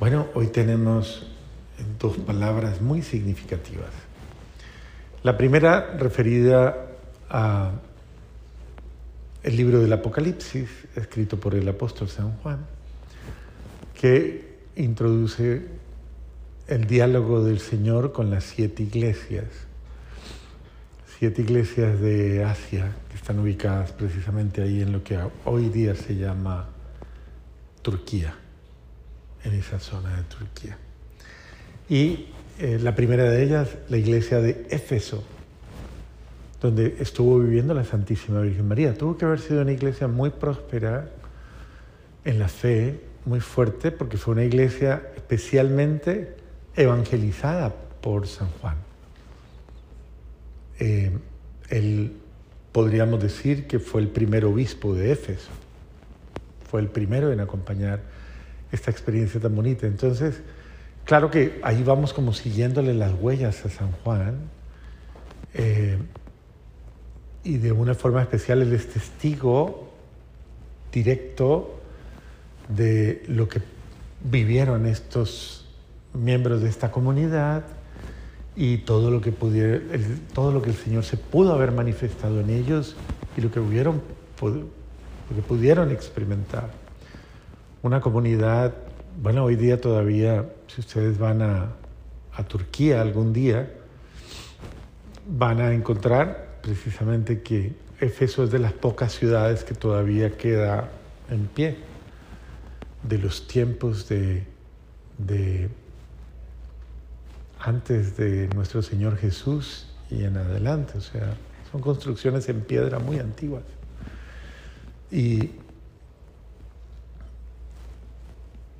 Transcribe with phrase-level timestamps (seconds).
[0.00, 1.26] Bueno, hoy tenemos
[1.98, 3.90] dos palabras muy significativas.
[5.24, 6.86] La primera referida
[7.28, 7.72] a
[9.42, 12.64] el libro del Apocalipsis, escrito por el apóstol San Juan,
[14.00, 15.66] que introduce
[16.68, 19.46] el diálogo del Señor con las siete iglesias,
[21.18, 26.14] siete iglesias de Asia que están ubicadas precisamente ahí en lo que hoy día se
[26.14, 26.68] llama
[27.82, 28.36] Turquía,
[29.44, 30.78] en esa zona de Turquía.
[31.88, 32.26] Y
[32.58, 35.24] eh, la primera de ellas, la iglesia de Éfeso,
[36.60, 38.94] donde estuvo viviendo la Santísima Virgen María.
[38.94, 41.08] Tuvo que haber sido una iglesia muy próspera
[42.24, 46.36] en la fe, muy fuerte, porque fue una iglesia especialmente
[46.74, 48.76] evangelizada por San Juan.
[50.80, 51.16] Eh,
[51.70, 52.12] él
[52.72, 55.50] podríamos decir que fue el primer obispo de Éfeso,
[56.68, 58.00] fue el primero en acompañar
[58.72, 59.86] esta experiencia tan bonita.
[59.86, 60.40] Entonces,
[61.04, 64.36] claro que ahí vamos como siguiéndole las huellas a San Juan.
[65.54, 65.98] Eh,
[67.44, 69.92] y de una forma especial él es testigo
[70.92, 71.80] directo
[72.68, 73.60] de lo que
[74.22, 75.66] vivieron estos
[76.12, 77.64] miembros de esta comunidad
[78.56, 79.80] y todo lo que pudiera,
[80.34, 82.96] todo lo que el Señor se pudo haber manifestado en ellos
[83.36, 84.02] y lo que pudieron
[85.90, 86.87] experimentar.
[87.82, 88.74] Una comunidad,
[89.22, 91.72] bueno, hoy día todavía, si ustedes van a,
[92.34, 93.70] a Turquía algún día,
[95.28, 100.88] van a encontrar precisamente que Éfeso es de las pocas ciudades que todavía queda
[101.30, 101.76] en pie
[103.02, 104.44] de los tiempos de,
[105.18, 105.68] de
[107.60, 110.98] antes de nuestro Señor Jesús y en adelante.
[110.98, 111.34] O sea,
[111.70, 113.62] son construcciones en piedra muy antiguas.
[115.12, 115.50] Y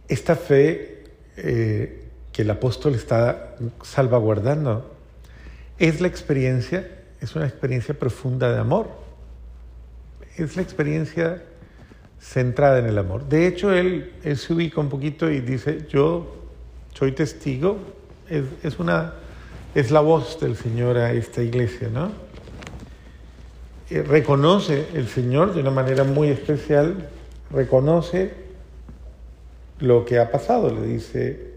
[0.08, 1.04] esta fe
[1.36, 4.94] eh, que el apóstol está salvaguardando
[5.78, 8.88] es la experiencia es una experiencia profunda de amor.
[10.36, 11.42] Es la experiencia
[12.20, 13.28] centrada en el amor.
[13.28, 16.36] De hecho, él, se ubica un poquito y dice, yo
[16.94, 17.78] soy testigo,
[18.28, 19.14] es, una,
[19.74, 22.10] es la voz del Señor a esta iglesia, ¿no?
[23.90, 27.08] Eh, reconoce el Señor de una manera muy especial,
[27.50, 28.32] reconoce
[29.80, 31.48] lo que ha pasado, le dice,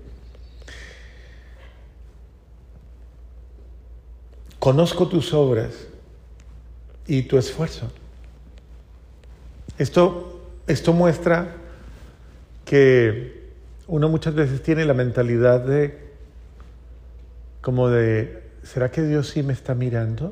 [4.62, 5.88] Conozco tus obras
[7.08, 7.92] y tu esfuerzo.
[9.80, 11.56] Esto, esto muestra
[12.64, 13.50] que
[13.88, 15.98] uno muchas veces tiene la mentalidad de,
[17.62, 20.32] como de, ¿será que Dios sí me está mirando?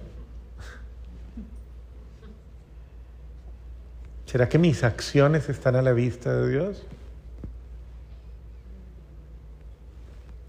[4.28, 6.84] ¿Será que mis acciones están a la vista de Dios?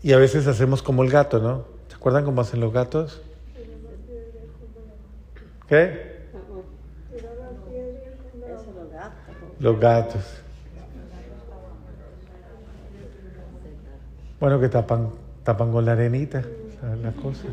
[0.02, 1.64] Y a veces hacemos como el gato, ¿no?
[1.88, 3.20] ¿Se acuerdan cómo hacen los gatos?
[5.68, 6.10] ¿Qué?
[9.58, 10.24] Los gatos.
[14.40, 15.10] Bueno, que tapan,
[15.44, 16.42] tapan con la arenita,
[17.02, 17.44] la cosa.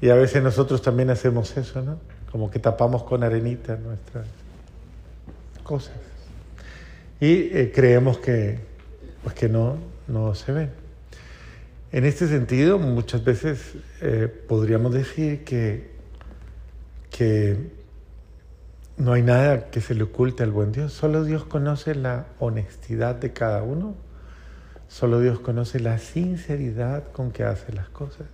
[0.00, 1.98] Y a veces nosotros también hacemos eso, ¿no?
[2.32, 4.26] Como que tapamos con arenita nuestras
[5.62, 6.11] cosas.
[7.22, 8.58] Y eh, creemos que,
[9.22, 9.76] pues que no,
[10.08, 10.70] no se ven.
[11.92, 15.92] En este sentido, muchas veces eh, podríamos decir que,
[17.10, 17.70] que
[18.96, 20.94] no hay nada que se le oculte al buen Dios.
[20.94, 23.94] Solo Dios conoce la honestidad de cada uno.
[24.88, 28.26] Solo Dios conoce la sinceridad con que hace las cosas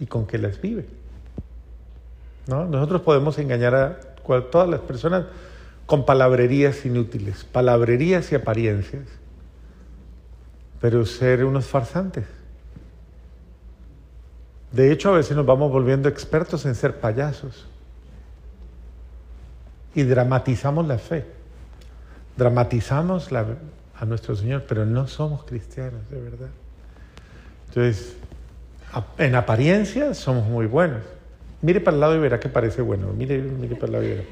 [0.00, 0.86] y con que las vive.
[2.46, 2.64] ¿No?
[2.64, 4.00] Nosotros podemos engañar a
[4.50, 5.26] todas las personas
[5.86, 9.04] con palabrerías inútiles, palabrerías y apariencias,
[10.80, 12.24] pero ser unos farsantes.
[14.72, 17.66] De hecho, a veces nos vamos volviendo expertos en ser payasos.
[19.94, 21.24] Y dramatizamos la fe.
[22.36, 26.48] Dramatizamos a nuestro Señor, pero no somos cristianos, de verdad.
[27.68, 28.16] Entonces,
[29.18, 31.02] en apariencia somos muy buenos.
[31.62, 33.12] Mire para el lado y verá que parece bueno.
[33.14, 34.22] Mire, mire para el lado y verá.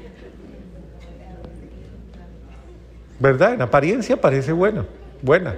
[3.19, 3.53] ¿Verdad?
[3.53, 4.85] En apariencia parece bueno,
[5.21, 5.55] buena.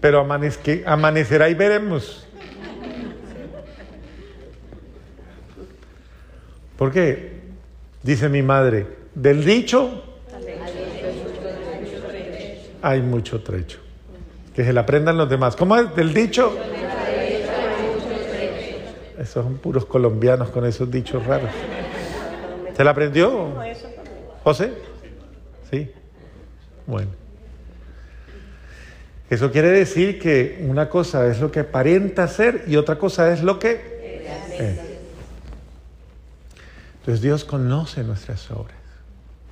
[0.00, 2.26] Pero amanecerá y veremos.
[6.76, 7.38] ¿Por qué?
[8.02, 10.04] Dice mi madre, del dicho
[12.82, 13.78] hay mucho trecho.
[14.54, 15.56] Que se la aprendan los demás.
[15.56, 15.94] ¿Cómo es?
[15.94, 16.56] Del dicho.
[19.18, 21.50] Esos son puros colombianos con esos dichos raros.
[22.76, 23.52] ¿Se la aprendió?
[24.48, 24.72] José.
[25.70, 25.90] ¿Sí?
[26.86, 27.10] Bueno.
[29.28, 33.42] Eso quiere decir que una cosa es lo que aparenta ser y otra cosa es
[33.42, 33.72] lo que
[34.58, 34.78] es.
[37.00, 38.78] Entonces Dios conoce nuestras obras.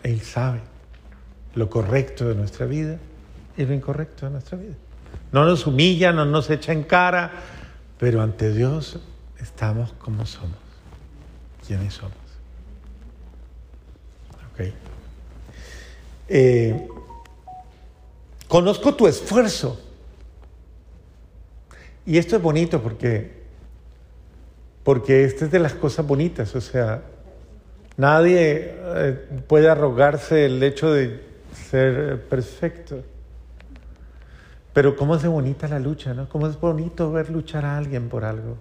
[0.02, 0.60] Él sabe
[1.54, 2.96] lo correcto de nuestra vida
[3.58, 4.76] y lo incorrecto de nuestra vida.
[5.30, 7.32] No nos humilla, no nos echa en cara,
[7.98, 8.98] pero ante Dios
[9.40, 10.56] estamos como somos,
[11.66, 12.25] quienes somos.
[16.28, 16.88] Eh,
[18.48, 19.80] conozco tu esfuerzo.
[22.04, 23.32] Y esto es bonito porque,
[24.84, 27.02] porque esta es de las cosas bonitas, o sea,
[27.96, 31.20] nadie eh, puede arrogarse el hecho de
[31.70, 33.02] ser perfecto.
[34.72, 36.28] Pero cómo es de bonita la lucha, ¿no?
[36.28, 38.56] Cómo es bonito ver luchar a alguien por algo,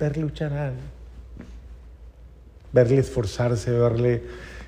[0.00, 0.86] ver luchar a alguien,
[2.72, 4.22] verle esforzarse, verle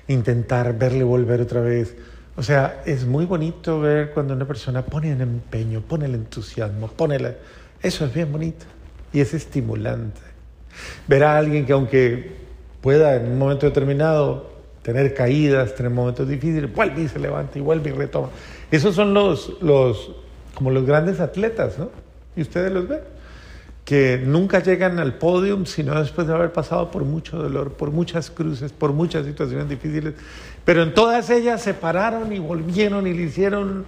[0.07, 1.95] intentar, verle volver otra vez
[2.37, 6.87] o sea, es muy bonito ver cuando una persona pone el empeño, pone el entusiasmo,
[6.87, 7.33] pone la...
[7.81, 8.65] Eso es bien bonito
[9.11, 10.21] y es estimulante.
[11.07, 12.37] Ver a alguien que aunque
[12.79, 14.51] pueda en un momento determinado
[14.83, 18.29] tener caídas, tener momentos difíciles, vuelve y se levanta y vuelve y retoma.
[18.69, 20.11] Esos son los, los,
[20.53, 21.89] como los grandes atletas, ¿no?
[22.35, 22.99] Y ustedes los ven,
[23.83, 28.29] que nunca llegan al podio sino después de haber pasado por mucho dolor, por muchas
[28.29, 30.13] cruces, por muchas situaciones difíciles
[30.67, 33.85] pero en todas ellas se pararon y volvieron y lo hicieron,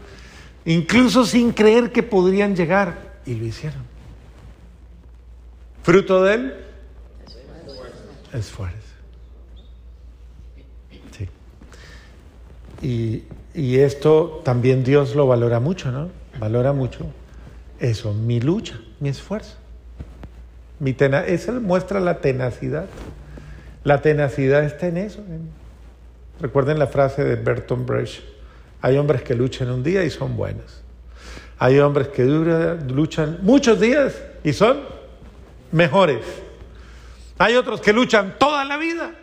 [0.63, 3.81] incluso sin creer que podrían llegar, y lo hicieron.
[5.83, 6.53] Fruto de él,
[8.31, 8.77] esfuerzo.
[11.11, 11.27] Sí.
[12.81, 13.23] Y,
[13.53, 16.07] y esto también Dios lo valora mucho, ¿no?
[16.39, 17.07] Valora mucho
[17.81, 19.57] eso, mi lucha, mi esfuerzo.
[20.79, 22.85] Mi tena eso muestra la tenacidad.
[23.83, 25.58] La tenacidad está en eso, en,
[26.39, 28.24] Recuerden la frase de Bertolt Brecht.
[28.81, 30.81] Hay hombres que luchan un día y son buenos.
[31.57, 34.80] Hay hombres que luchan muchos días y son
[35.71, 36.25] mejores.
[37.38, 39.15] Hay otros que luchan toda la vida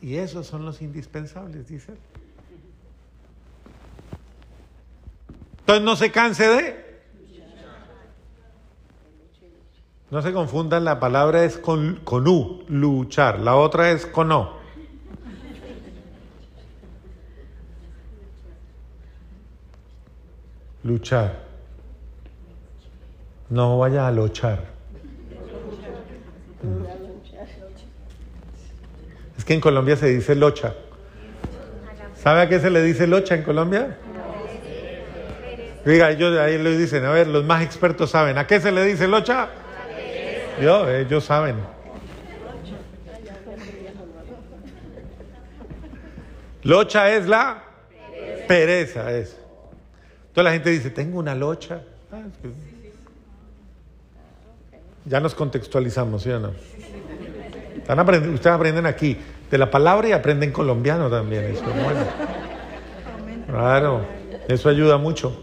[0.00, 1.94] y esos son los indispensables, dice
[5.60, 6.90] Entonces no se canse de...
[10.10, 14.59] No se confundan, la palabra es con, con U, luchar, la otra es con O.
[20.82, 21.40] luchar.
[23.48, 24.60] No vaya a luchar.
[29.36, 30.74] Es que en Colombia se dice locha.
[32.14, 33.96] ¿Sabe a qué se le dice locha en Colombia?
[35.84, 38.36] Diga, ellos ahí le dicen, a ver, los más expertos saben.
[38.36, 39.48] ¿A qué se le dice locha?
[40.60, 41.56] Yo, ellos saben.
[46.62, 47.62] Locha es la
[48.46, 49.39] pereza, es.
[50.30, 51.82] Entonces la gente dice, tengo una locha.
[52.12, 52.22] Ah,
[55.04, 56.52] ya nos contextualizamos, ¿sí o no?
[58.32, 59.16] ustedes aprenden aquí
[59.50, 61.46] de la palabra y aprenden colombiano también.
[61.46, 62.04] Eso es bueno.
[63.48, 64.06] Claro,
[64.46, 65.36] eso ayuda mucho.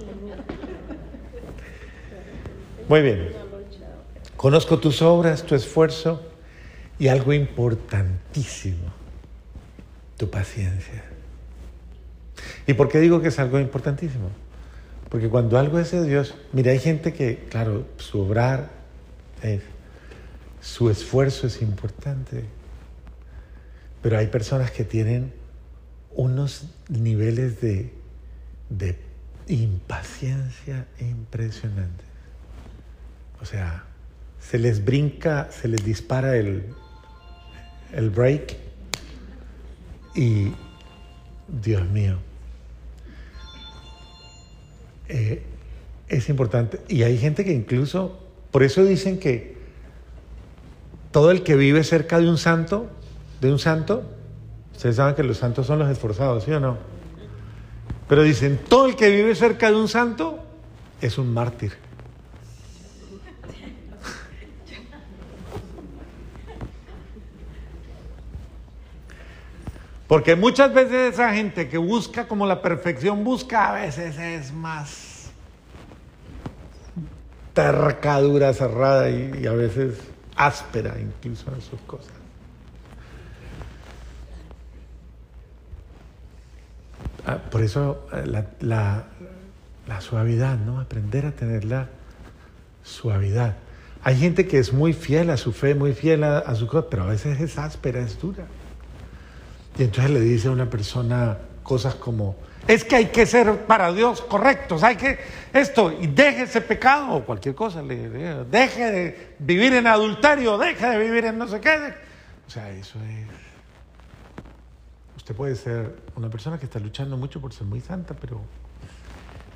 [2.87, 3.33] Muy bien.
[4.37, 6.21] Conozco tus obras, tu esfuerzo
[6.97, 8.93] y algo importantísimo,
[10.15, 11.03] tu paciencia.
[12.65, 14.29] ¿Y por qué digo que es algo importantísimo?
[15.09, 18.69] Porque cuando algo es de Dios, mira, hay gente que, claro, su obrar,
[20.61, 22.43] su esfuerzo es importante,
[24.01, 25.33] pero hay personas que tienen
[26.13, 27.93] unos niveles de,
[29.47, 32.05] impaciencia impresionantes.
[33.41, 33.85] O sea,
[34.41, 36.65] se les brinca, se les dispara el
[38.13, 38.57] break
[40.15, 40.51] y,
[41.47, 42.17] Dios mío,
[45.09, 45.41] eh,
[46.07, 46.79] es importante.
[46.87, 48.19] Y hay gente que incluso,
[48.51, 49.57] por eso dicen que
[51.11, 52.87] todo el que vive cerca de un santo,
[53.41, 54.03] de un santo,
[54.73, 56.77] ustedes saben que los santos son los esforzados, ¿sí o no?
[58.07, 60.39] Pero dicen, todo el que vive cerca de un santo
[61.01, 61.73] es un mártir.
[70.07, 75.29] Porque muchas veces esa gente que busca como la perfección, busca a veces es más
[77.53, 79.97] tercadura, cerrada y, a veces
[80.35, 82.13] áspera incluso en sus cosas.
[87.25, 89.07] Ah, por eso eh, la,
[89.99, 90.79] suavidad, ¿no?
[90.79, 91.89] Aprender a tener la
[92.83, 93.57] suavidad.
[94.03, 96.87] Hay gente que es muy fiel a su fe, muy fiel a, a su cosa,
[96.89, 98.45] pero a veces es áspera, es dura.
[99.77, 102.35] Y entonces le dice a una persona cosas como,
[102.67, 105.19] es que hay que ser para Dios correctos, hay que
[105.53, 108.09] esto, y deje ese pecado o cualquier cosa, le,
[108.45, 111.93] deje de vivir en adulterio, deje de vivir en no sé qué.
[112.47, 113.27] O sea, eso es...
[115.17, 118.41] Usted puede ser una persona que está luchando mucho por ser muy santa, pero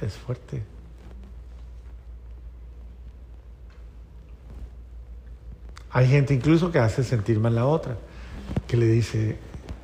[0.02, 0.62] es fuerte.
[5.92, 7.98] Hay gente incluso que hace sentir mal a otra,
[8.68, 9.38] que le dice,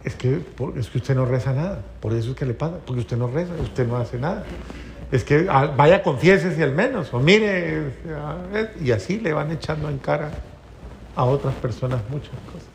[0.07, 0.41] es que,
[0.77, 3.27] es que usted no reza nada, por eso es que le pasa, porque usted no
[3.27, 4.45] reza, usted no hace nada.
[5.11, 7.91] Es que ah, vaya, confiésese al menos, o mire,
[8.81, 10.31] y así le van echando en cara
[11.13, 12.69] a otras personas muchas cosas.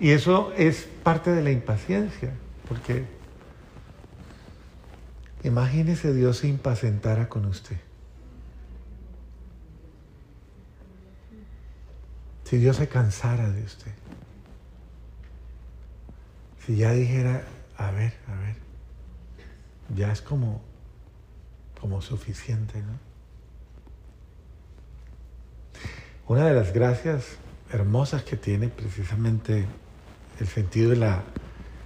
[0.00, 2.32] Y eso es parte de la impaciencia,
[2.66, 3.04] porque
[5.44, 7.76] imagínese Dios se impacientara con usted.
[12.44, 13.92] Si Dios se cansara de usted.
[16.66, 17.44] Si ya dijera,
[17.76, 18.56] a ver, a ver,
[19.96, 20.62] ya es como,
[21.80, 23.12] como suficiente, ¿no?
[26.28, 27.36] Una de las gracias
[27.72, 29.66] hermosas que tiene precisamente
[30.38, 31.24] el sentido de la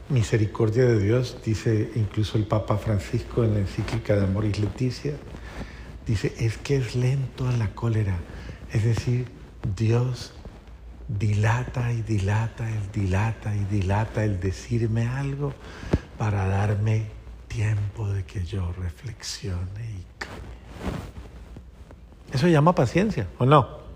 [0.08, 5.14] misericordia de Dios, dice incluso el Papa Francisco en la encíclica de Amoris Leticia,
[6.06, 8.18] dice, es que es lento a la cólera,
[8.72, 9.26] es decir,
[9.74, 10.32] Dios
[11.08, 15.52] dilata y dilata, el dilata y dilata el decirme algo
[16.18, 17.06] para darme
[17.48, 20.56] tiempo de que yo reflexione y cambie.
[22.32, 23.86] Eso llama paciencia, ¿o no?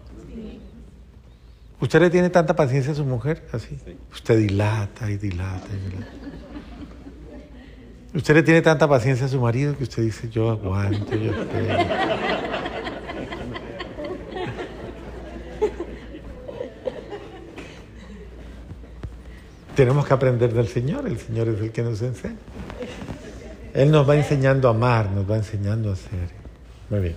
[1.81, 3.49] ¿Usted le tiene tanta paciencia a su mujer?
[3.53, 3.79] Así.
[4.13, 6.13] Usted dilata y dilata y dilata.
[8.13, 12.40] Usted le tiene tanta paciencia a su marido que usted dice, yo aguanto, yo espero.
[19.81, 22.37] Tenemos que aprender del Señor, el Señor es el que nos enseña.
[23.73, 26.29] Él nos va enseñando a amar, nos va enseñando a ser.
[26.91, 27.17] Muy bien.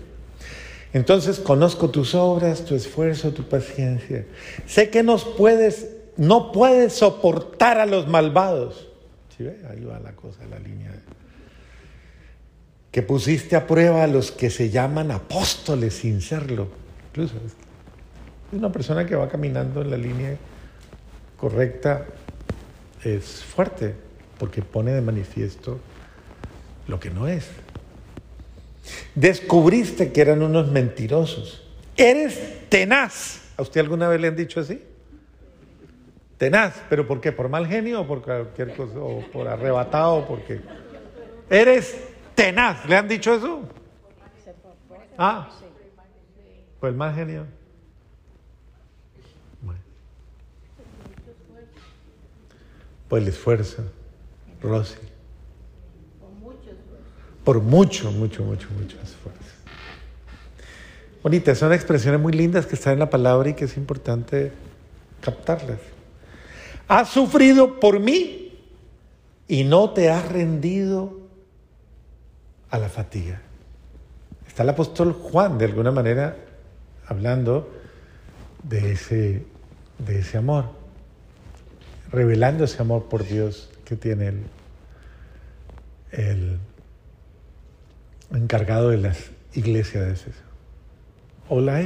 [0.94, 4.26] Entonces conozco tus obras, tu esfuerzo, tu paciencia.
[4.66, 8.88] Sé que nos puedes, no puedes soportar a los malvados.
[9.36, 9.58] ¿Sí ve?
[9.70, 10.94] Ahí va la cosa, la línea.
[12.92, 16.70] Que pusiste a prueba a los que se llaman apóstoles sin serlo.
[17.10, 20.38] Incluso es una persona que va caminando en la línea
[21.36, 22.06] correcta
[23.06, 23.96] es fuerte
[24.38, 25.80] porque pone de manifiesto
[26.88, 27.50] lo que no es.
[29.16, 31.64] Descubriste que eran unos mentirosos.
[31.96, 33.42] Eres tenaz.
[33.58, 34.82] ¿A usted alguna vez le han dicho así?
[36.38, 37.32] Tenaz, pero ¿por qué?
[37.32, 38.98] ¿Por mal genio o por cualquier cosa?
[38.98, 40.26] ¿O por arrebatado?
[40.28, 40.62] Porque
[41.50, 41.96] eres
[42.36, 42.86] tenaz.
[42.86, 43.62] ¿Le han dicho eso?
[45.18, 45.50] Ah,
[46.80, 47.46] pues mal genio.
[53.14, 53.84] Por el esfuerzo,
[54.60, 54.96] Rosy.
[57.44, 59.54] Por mucho, mucho, mucho, mucho esfuerzo.
[61.22, 64.52] Bonitas, son expresiones muy lindas que están en la palabra y que es importante
[65.22, 65.78] captarlas.
[66.88, 68.58] Has sufrido por mí
[69.48, 71.20] y no te has rendido
[72.72, 73.44] a la fatiga.
[74.48, 76.36] Está el apóstol Juan, de alguna manera,
[77.06, 77.70] hablando
[78.64, 79.46] de ese,
[80.00, 80.83] de ese amor
[82.14, 84.34] revelando ese amor por Dios que tiene
[86.12, 86.60] el,
[88.32, 90.42] encargado de las iglesias de Éfeso.
[91.50, 91.86] O la,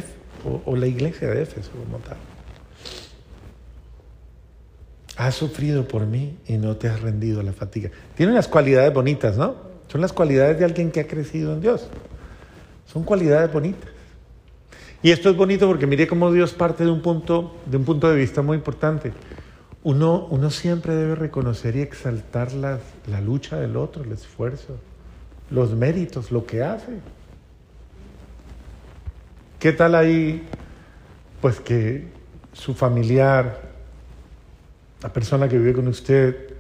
[0.66, 2.18] o, la iglesia de Éfeso como tal.
[5.16, 7.90] Has sufrido por mí y no te has rendido a la fatiga.
[8.16, 9.56] Tiene unas cualidades bonitas, ¿no?
[9.88, 11.88] Son las cualidades de alguien que ha crecido en Dios.
[12.86, 13.90] Son cualidades bonitas.
[15.02, 18.10] Y esto es bonito porque mire cómo Dios parte de un punto, de un punto
[18.10, 19.14] de vista muy importante.
[19.84, 22.80] Uno, uno siempre debe reconocer y exaltar la,
[23.10, 24.78] la lucha del otro, el esfuerzo,
[25.50, 27.00] los méritos, lo que hace.
[29.60, 30.48] ¿Qué tal ahí?
[31.42, 32.08] Pues que
[32.54, 33.62] su familiar,
[35.02, 36.54] la persona que vive con usted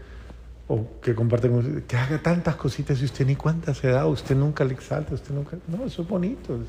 [0.67, 4.05] o que comparte con usted, que haga tantas cositas y usted ni cuenta se da,
[4.05, 5.57] usted nunca le exalta, usted nunca...
[5.67, 6.59] No, eso es bonito.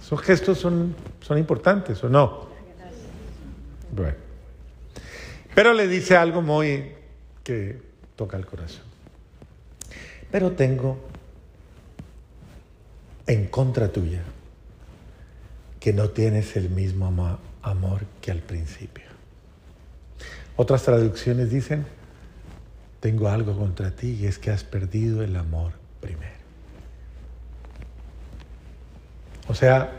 [0.00, 2.48] Esos gestos son, son importantes, ¿o no?
[3.94, 4.27] Bueno.
[5.58, 6.92] Pero le dice algo muy
[7.42, 7.82] que
[8.14, 8.84] toca el corazón.
[10.30, 11.00] Pero tengo
[13.26, 14.22] en contra tuya
[15.80, 19.02] que no tienes el mismo amor que al principio.
[20.54, 21.86] Otras traducciones dicen,
[23.00, 26.38] tengo algo contra ti y es que has perdido el amor primero.
[29.48, 29.90] O sea,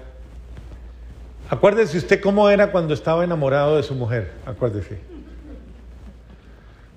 [1.50, 5.19] acuérdese usted cómo era cuando estaba enamorado de su mujer, acuérdese.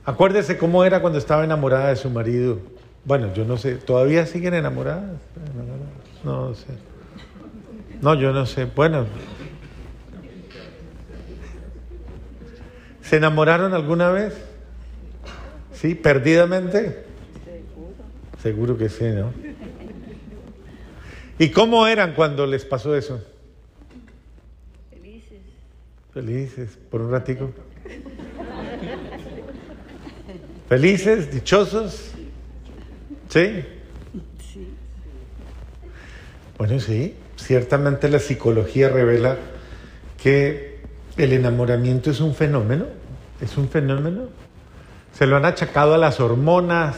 [0.04, 2.58] Acuérdese cómo era cuando estaba enamorada de su marido.
[3.04, 5.18] Bueno, yo no sé, ¿todavía siguen enamoradas?
[6.24, 6.66] No sé.
[8.00, 8.64] No, yo no sé.
[8.64, 9.06] Bueno.
[13.02, 14.34] ¿Se enamoraron alguna vez?
[15.72, 15.94] ¿Sí?
[15.94, 17.04] ¿Perdidamente?
[18.42, 19.32] Seguro que sí, ¿no?
[21.38, 23.22] ¿Y cómo eran cuando les pasó eso?
[24.90, 25.40] Felices.
[26.12, 27.50] Felices, por un ratico.
[30.72, 32.12] Felices, dichosos.
[33.28, 33.62] ¿Sí?
[36.56, 39.36] Bueno, sí, ciertamente la psicología revela
[40.16, 40.80] que
[41.18, 42.86] el enamoramiento es un fenómeno,
[43.42, 44.28] es un fenómeno.
[45.12, 46.96] Se lo han achacado a las hormonas,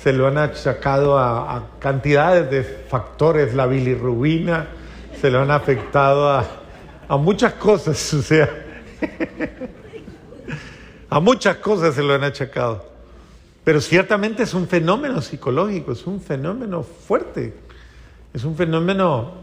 [0.00, 4.68] se lo han achacado a, a cantidades de factores, la bilirrubina,
[5.20, 6.46] se lo han afectado a,
[7.08, 8.48] a muchas cosas, o sea,
[11.10, 12.96] a muchas cosas se lo han achacado.
[13.68, 17.52] Pero ciertamente es un fenómeno psicológico, es un fenómeno fuerte,
[18.32, 19.34] es un fenómeno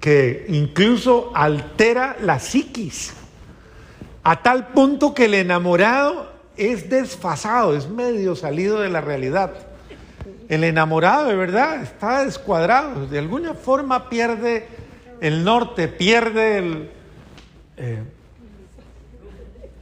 [0.00, 3.12] que incluso altera la psiquis,
[4.22, 9.52] a tal punto que el enamorado es desfasado, es medio salido de la realidad.
[10.48, 14.68] El enamorado de verdad está descuadrado, de alguna forma pierde
[15.20, 16.90] el norte, pierde el...
[17.76, 18.02] eh,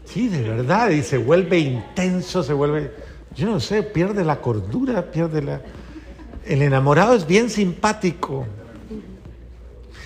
[0.05, 3.04] sí, de verdad, y se vuelve intenso, se vuelve,
[3.35, 5.61] yo no sé, pierde la cordura, pierde la...
[6.45, 8.47] El enamorado es bien simpático.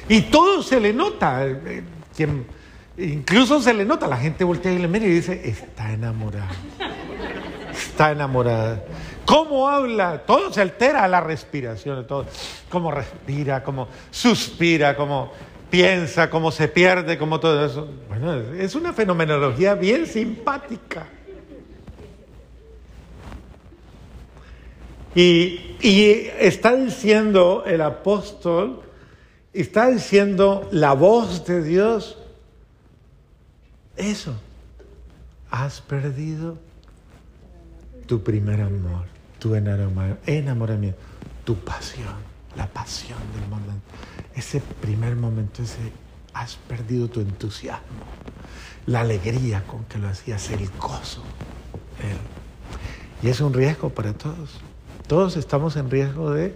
[0.09, 1.47] Y todo se le nota.
[1.47, 1.83] eh,
[2.97, 6.47] incluso se le nota, la gente voltea y le mira y dice, está enamorado.
[7.71, 8.83] Está enamorada.
[9.25, 10.23] ¿Cómo habla?
[10.27, 12.27] Todo se altera, la respiración, todo.
[12.71, 15.33] Cómo respira, cómo suspira, cómo
[15.71, 17.89] piensa, cómo se pierde, cómo todo eso.
[18.09, 21.07] Bueno, es una fenomenología bien simpática.
[25.21, 28.83] Y, está diciendo el apóstol,
[29.53, 32.17] está diciendo la voz de Dios,
[33.97, 34.39] eso,
[35.51, 36.57] has perdido
[38.07, 39.07] tu primer amor,
[39.41, 41.01] tu enamor- enamoramiento,
[41.45, 42.15] tu pasión,
[42.57, 43.83] la pasión del momento.
[44.37, 45.91] Ese primer momento, ese
[46.33, 48.05] has perdido tu entusiasmo,
[48.87, 51.25] la alegría con que lo hacías, el gozo.
[53.21, 54.61] Y es un riesgo para todos.
[55.09, 56.55] Todos estamos en riesgo de,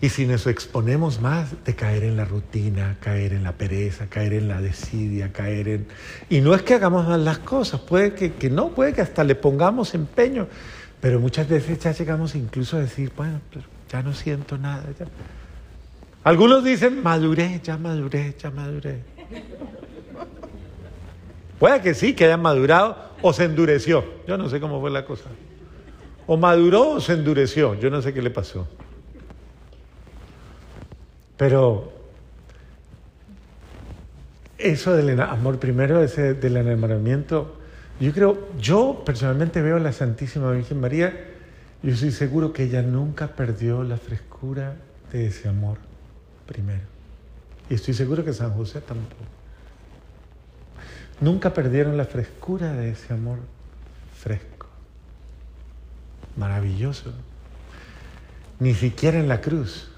[0.00, 4.34] y si nos exponemos más, de caer en la rutina, caer en la pereza, caer
[4.34, 5.86] en la desidia, caer en...
[6.28, 9.24] Y no es que hagamos mal las cosas, puede que, que no, puede que hasta
[9.24, 10.48] le pongamos empeño,
[11.00, 13.40] pero muchas veces ya llegamos incluso a decir, bueno,
[13.90, 14.84] ya no siento nada.
[14.98, 15.06] ya".
[16.24, 19.00] Algunos dicen, maduré, ya maduré, ya maduré.
[21.58, 24.04] Puede que sí, que hayan madurado o se endureció.
[24.28, 25.30] Yo no sé cómo fue la cosa.
[26.28, 27.74] O maduró o se endureció.
[27.74, 28.68] Yo no sé qué le pasó.
[31.36, 31.92] Pero
[34.58, 37.56] eso del amor primero, ese del enamoramiento,
[38.00, 41.14] yo creo, yo personalmente veo a la Santísima Virgen María,
[41.82, 44.76] yo estoy seguro que ella nunca perdió la frescura
[45.12, 45.78] de ese amor
[46.46, 46.82] primero.
[47.70, 49.22] Y estoy seguro que San José tampoco.
[51.20, 53.38] Nunca perdieron la frescura de ese amor
[54.16, 54.57] fresco.
[56.38, 57.12] Maravilloso.
[58.60, 59.90] Ni siquiera en la cruz,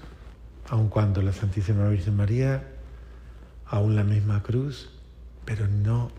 [0.69, 2.63] aun cuando la Santísima Virgen María,
[3.67, 4.89] aún la misma cruz,
[5.45, 6.11] pero no,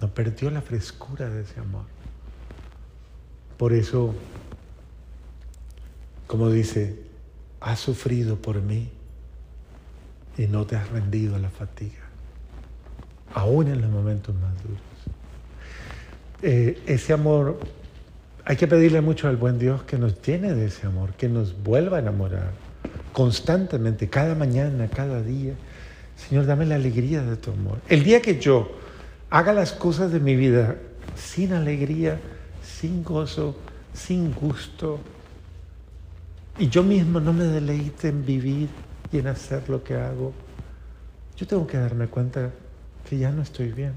[0.00, 1.84] no perdió la frescura de ese amor.
[3.56, 4.14] Por eso,
[6.26, 7.02] como dice,
[7.60, 8.90] has sufrido por mí
[10.36, 12.02] y no te has rendido a la fatiga,
[13.34, 14.80] aún en los momentos más duros.
[16.42, 17.58] Eh, ese amor,
[18.44, 21.62] hay que pedirle mucho al buen Dios que nos llene de ese amor, que nos
[21.62, 22.52] vuelva a enamorar
[23.12, 25.54] constantemente, cada mañana, cada día.
[26.16, 27.78] Señor, dame la alegría de tu amor.
[27.88, 28.70] El día que yo
[29.30, 30.76] haga las cosas de mi vida
[31.14, 32.18] sin alegría,
[32.62, 33.56] sin gozo,
[33.92, 34.98] sin gusto,
[36.58, 38.68] y yo mismo no me deleite en vivir
[39.10, 40.32] y en hacer lo que hago,
[41.36, 42.50] yo tengo que darme cuenta
[43.08, 43.92] que ya no estoy bien.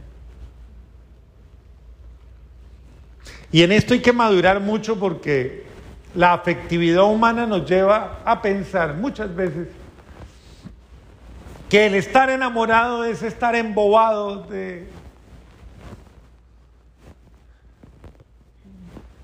[3.52, 5.64] Y en esto hay que madurar mucho porque
[6.14, 9.68] la afectividad humana nos lleva a pensar muchas veces
[11.70, 14.88] que el estar enamorado es estar embobado de,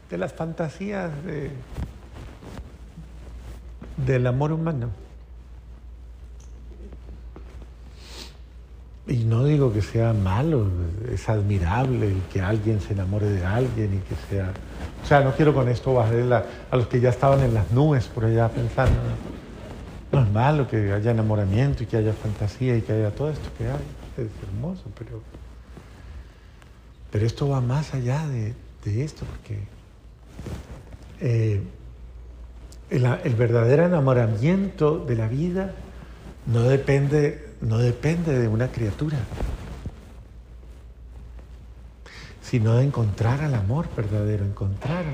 [0.09, 1.49] las fantasías de,
[4.05, 4.89] del amor humano.
[9.07, 10.67] Y no digo que sea malo,
[11.11, 14.53] es admirable que alguien se enamore de alguien y que sea...
[15.03, 18.05] O sea, no quiero con esto bajar a los que ya estaban en las nubes
[18.07, 18.95] por allá pensando.
[20.11, 23.49] No, es malo que haya enamoramiento y que haya fantasía y que haya todo esto
[23.57, 24.25] que hay.
[24.25, 25.21] Es hermoso, pero...
[27.09, 28.53] Pero esto va más allá de,
[29.03, 29.59] esto, porque
[31.19, 31.61] eh,
[32.89, 35.73] el verdadero enamoramiento de la vida
[36.45, 39.17] no depende no depende de una criatura,
[42.41, 45.05] sino de encontrar al amor verdadero, encontrar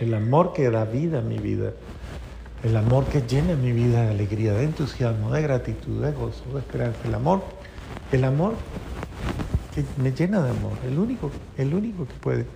[0.00, 1.72] el amor que da vida a mi vida,
[2.64, 6.60] el amor que llena mi vida de alegría, de entusiasmo, de gratitud, de gozo, de
[6.60, 7.42] esperanza, el amor,
[8.10, 8.54] el amor
[9.74, 12.46] que me llena de amor, el único, el único que puede.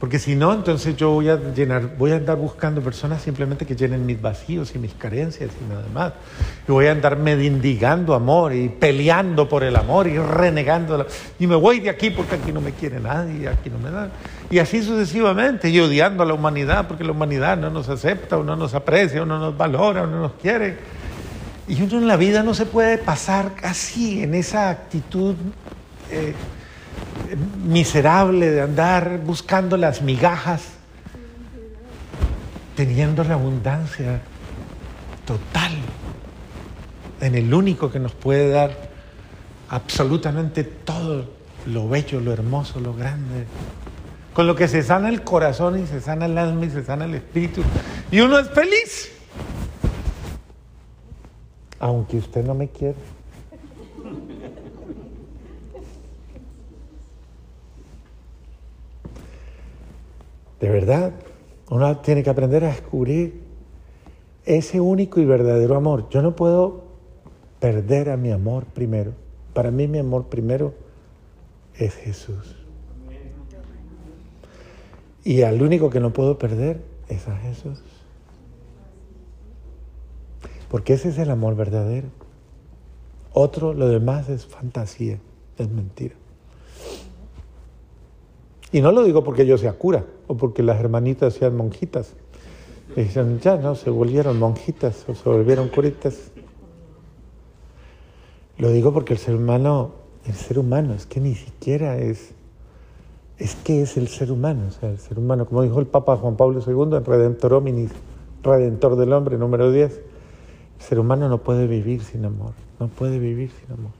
[0.00, 3.76] Porque si no, entonces yo voy a llenar, voy a andar buscando personas simplemente que
[3.76, 6.14] llenen mis vacíos y mis carencias y nada más.
[6.66, 11.06] Y voy a andar mendigando amor y peleando por el amor y renegando.
[11.38, 14.08] Y me voy de aquí porque aquí no me quiere nadie, aquí no me da.
[14.50, 18.42] Y así sucesivamente, y odiando a la humanidad porque la humanidad no nos acepta o
[18.42, 20.78] no nos aprecia o no nos valora o no nos quiere.
[21.68, 25.34] Y uno en la vida no se puede pasar así, en esa actitud.
[26.10, 26.32] Eh,
[27.36, 30.62] miserable de andar buscando las migajas,
[32.76, 34.20] teniendo la abundancia
[35.24, 35.72] total
[37.20, 38.90] en el único que nos puede dar
[39.68, 41.26] absolutamente todo
[41.66, 43.44] lo bello, lo hermoso, lo grande,
[44.32, 47.04] con lo que se sana el corazón y se sana el alma y se sana
[47.04, 47.62] el espíritu,
[48.10, 49.12] y uno es feliz,
[51.78, 52.96] aunque usted no me quiera.
[60.60, 61.12] De verdad,
[61.70, 63.40] uno tiene que aprender a descubrir
[64.44, 66.08] ese único y verdadero amor.
[66.10, 66.84] Yo no puedo
[67.60, 69.12] perder a mi amor primero.
[69.54, 70.74] Para mí mi amor primero
[71.74, 72.56] es Jesús.
[75.24, 77.82] Y al único que no puedo perder es a Jesús.
[80.70, 82.08] Porque ese es el amor verdadero.
[83.32, 85.18] Otro, lo demás es fantasía,
[85.58, 86.14] es mentira.
[88.72, 92.14] Y no lo digo porque yo sea cura o porque las hermanitas sean monjitas.
[92.94, 96.30] Dicen, ya no, se volvieron monjitas o se volvieron curitas.
[98.58, 99.92] Lo digo porque el ser humano,
[100.26, 102.32] el ser humano, es que ni siquiera es,
[103.38, 106.16] es que es el ser humano, o sea, el ser humano, como dijo el Papa
[106.16, 107.90] Juan Pablo II en Redentor Hominis,
[108.42, 109.92] Redentor del Hombre, número 10,
[110.78, 113.99] el ser humano no puede vivir sin amor, no puede vivir sin amor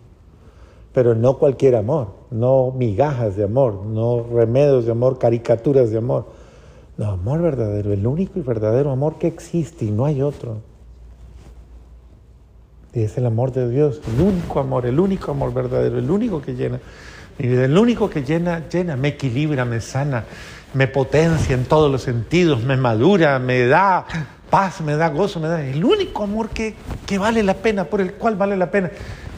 [0.92, 6.26] pero no cualquier amor, no migajas de amor, no remedios de amor, caricaturas de amor.
[6.96, 10.59] No, amor verdadero, el único y verdadero amor que existe y no hay otro.
[12.92, 16.42] Y es el amor de Dios, el único amor, el único amor verdadero, el único
[16.42, 16.81] que llena
[17.38, 20.24] mi vida, el único que llena, llena, me equilibra, me sana,
[20.74, 24.05] me potencia en todos los sentidos, me madura, me da
[24.50, 26.74] paz, me da gozo, me da el único amor que,
[27.07, 28.90] que vale la pena, por el cual vale la pena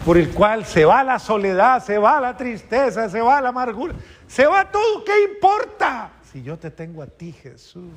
[0.04, 3.94] por el cual se va la soledad, se va la tristeza, se va la amargura,
[4.26, 6.12] se va todo, ¿qué importa?
[6.32, 7.90] Si yo te tengo a ti, Jesús,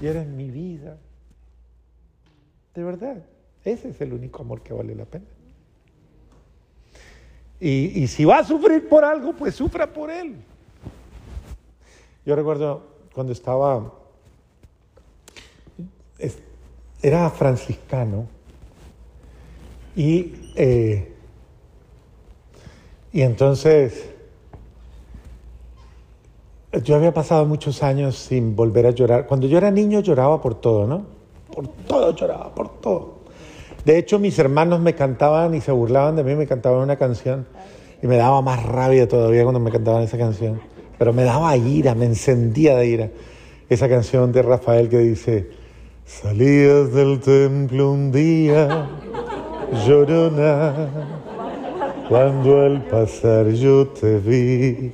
[0.00, 0.98] y eres mi vida.
[2.74, 3.24] De verdad,
[3.64, 5.26] ese es el único amor que vale la pena.
[7.60, 10.34] Y, si va a sufrir por algo, pues sufra por él.
[12.26, 13.92] Yo recuerdo cuando estaba,
[17.00, 18.26] era franciscano,
[19.94, 21.11] y eh,
[23.12, 24.10] y entonces,
[26.82, 29.26] yo había pasado muchos años sin volver a llorar.
[29.26, 31.04] Cuando yo era niño lloraba por todo, ¿no?
[31.54, 33.22] Por todo lloraba, por todo.
[33.84, 37.46] De hecho, mis hermanos me cantaban y se burlaban de mí, me cantaban una canción
[38.02, 40.60] y me daba más rabia todavía cuando me cantaban esa canción.
[40.98, 43.10] Pero me daba ira, me encendía de ira.
[43.68, 45.50] Esa canción de Rafael que dice,
[46.06, 48.88] salías del templo un día,
[49.86, 50.88] llorona
[52.12, 54.92] cuando al pasar yo te vi.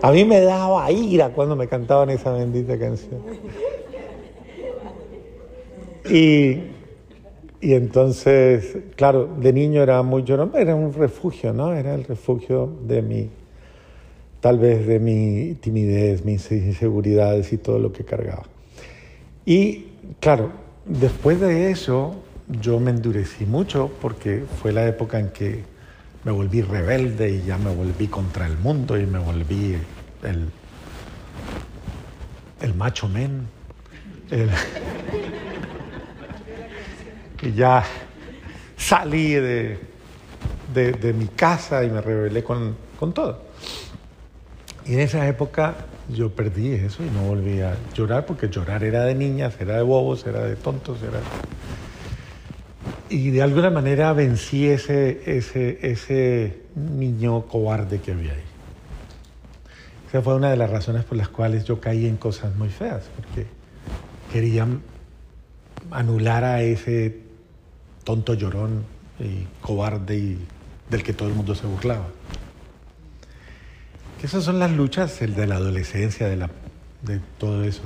[0.00, 3.22] A mí me daba ira cuando me cantaban esa bendita canción.
[6.08, 6.60] Y,
[7.60, 11.74] y entonces, claro, de niño era muy llorón, era un refugio, ¿no?
[11.74, 13.30] Era el refugio de mi,
[14.40, 18.44] tal vez de mi timidez, mis inseguridades y todo lo que cargaba.
[19.44, 19.86] Y
[20.20, 20.52] claro,
[20.86, 22.14] después de eso,
[22.48, 25.64] yo me endurecí mucho porque fue la época en que
[26.24, 29.76] me volví rebelde y ya me volví contra el mundo y me volví
[30.22, 30.48] el,
[32.60, 33.46] el macho men.
[37.42, 37.84] y ya
[38.76, 39.78] salí de,
[40.72, 43.42] de, mi casa y me rebelé con, con todo.
[44.86, 45.74] Y en esa época
[46.08, 49.82] yo perdí eso y no volví a llorar porque llorar era de niñas, era de
[49.82, 51.20] bobos, era de tontos, era...
[53.10, 58.42] Y de alguna manera vencí ese, ese, ese niño cobarde que había ahí.
[60.08, 63.04] Esa fue una de las razones por las cuales yo caí en cosas muy feas,
[63.16, 63.46] porque
[64.32, 64.66] quería
[65.90, 67.20] anular a ese
[68.04, 68.84] tonto llorón
[69.18, 70.38] y cobarde y
[70.90, 72.06] del que todo el mundo se burlaba.
[74.22, 76.50] Esas son las luchas, el de la adolescencia, de, la,
[77.02, 77.82] de todo eso,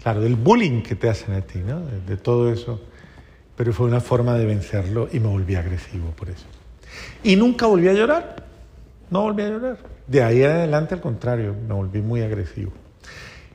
[0.00, 1.80] claro, del bullying que te hacen a ti, ¿no?
[1.80, 2.80] de, todo eso.
[3.62, 6.46] Pero fue una forma de vencerlo y me volví agresivo por eso.
[7.22, 8.44] Y nunca volví a llorar,
[9.08, 9.76] no volví a llorar.
[10.08, 12.72] De ahí adelante, al contrario, me volví muy agresivo.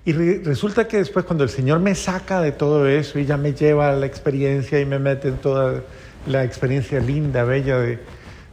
[0.05, 3.51] Y resulta que después cuando el Señor me saca de todo eso y ya me
[3.51, 5.83] lleva a la experiencia y me mete en toda
[6.25, 7.99] la experiencia linda, bella de,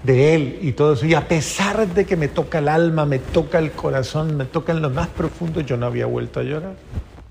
[0.03, 1.07] de Él y todo eso.
[1.07, 4.73] Y a pesar de que me toca el alma, me toca el corazón, me toca
[4.73, 6.75] en lo más profundo, yo no había vuelto a llorar.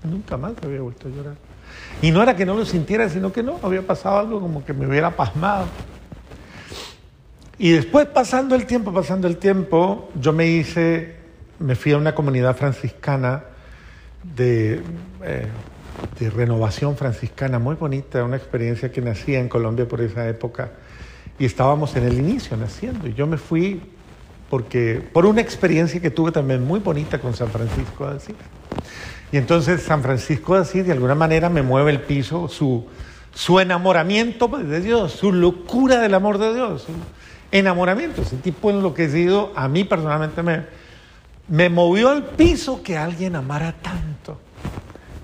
[0.02, 1.53] Nunca más había vuelto a llorar.
[2.02, 4.72] Y no era que no lo sintiera, sino que no, había pasado algo como que
[4.72, 5.66] me hubiera pasmado.
[7.58, 11.16] Y después, pasando el tiempo, pasando el tiempo, yo me hice,
[11.58, 13.44] me fui a una comunidad franciscana
[14.36, 14.82] de,
[15.22, 15.46] eh,
[16.18, 20.72] de renovación franciscana muy bonita, una experiencia que nacía en Colombia por esa época
[21.38, 23.08] y estábamos en el inicio naciendo.
[23.08, 23.80] Y yo me fui
[24.50, 28.36] porque, por una experiencia que tuve también muy bonita con San Francisco de Asís.
[29.34, 32.86] Y entonces San Francisco de Asís de alguna manera me mueve el piso, su,
[33.34, 36.92] su enamoramiento de Dios, su locura del amor de Dios, su
[37.50, 40.66] enamoramiento, ese tipo enloquecido, a mí personalmente me,
[41.48, 44.38] me movió al piso que alguien amara tanto.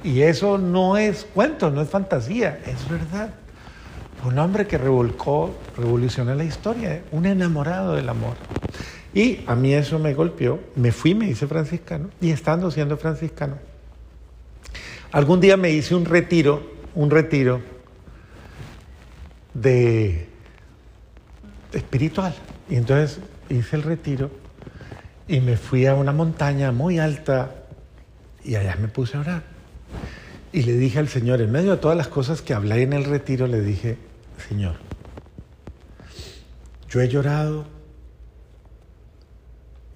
[0.03, 3.31] Y eso no es cuento, no es fantasía, es verdad.
[4.25, 8.35] Un hombre que revolcó, revolucionó la historia, un enamorado del amor.
[9.15, 13.70] Y a mí eso me golpeó, me fui, me hice franciscano, y estando siendo franciscano,
[15.13, 17.61] algún día me hice un retiro, un retiro
[19.55, 20.29] de,
[21.73, 22.35] espiritual.
[22.69, 24.31] Y entonces hice el retiro
[25.27, 27.55] y me fui a una montaña muy alta
[28.45, 29.43] y allá me puse a orar.
[30.53, 33.05] Y le dije al Señor, en medio de todas las cosas que hablé en el
[33.05, 33.99] retiro, le dije,
[34.49, 34.77] Señor,
[36.89, 37.67] yo he llorado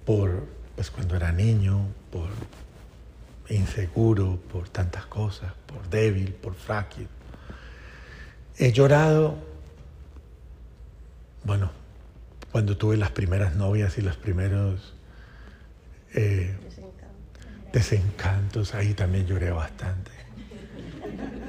[0.05, 2.29] por, pues cuando era niño, por
[3.49, 7.07] inseguro, por tantas cosas, por débil, por frágil.
[8.57, 9.35] He llorado,
[11.43, 11.71] bueno,
[12.51, 14.93] cuando tuve las primeras novias y los primeros
[16.13, 16.55] eh,
[17.73, 20.11] desencantos, ahí también lloré bastante.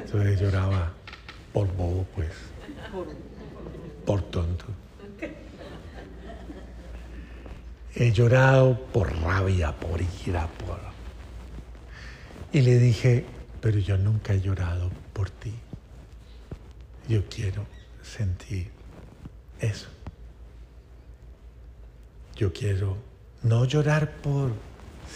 [0.04, 0.92] Entonces lloraba
[1.52, 2.30] por bobo, pues
[4.04, 4.66] por tonto.
[7.94, 10.95] He llorado por rabia, por ira, por...
[12.56, 13.22] Y le dije,
[13.60, 15.52] pero yo nunca he llorado por ti.
[17.06, 17.66] Yo quiero
[18.02, 18.70] sentir
[19.60, 19.88] eso.
[22.34, 22.96] Yo quiero
[23.42, 24.52] no llorar por,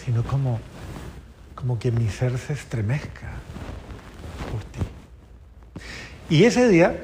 [0.05, 0.59] sino como,
[1.55, 3.31] como que mi ser se estremezca
[4.51, 4.79] por ti.
[6.29, 6.95] Y ese día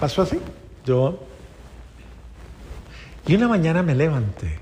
[0.00, 0.40] pasó así.
[0.84, 1.24] Yo.
[3.28, 4.61] Y una mañana me levanté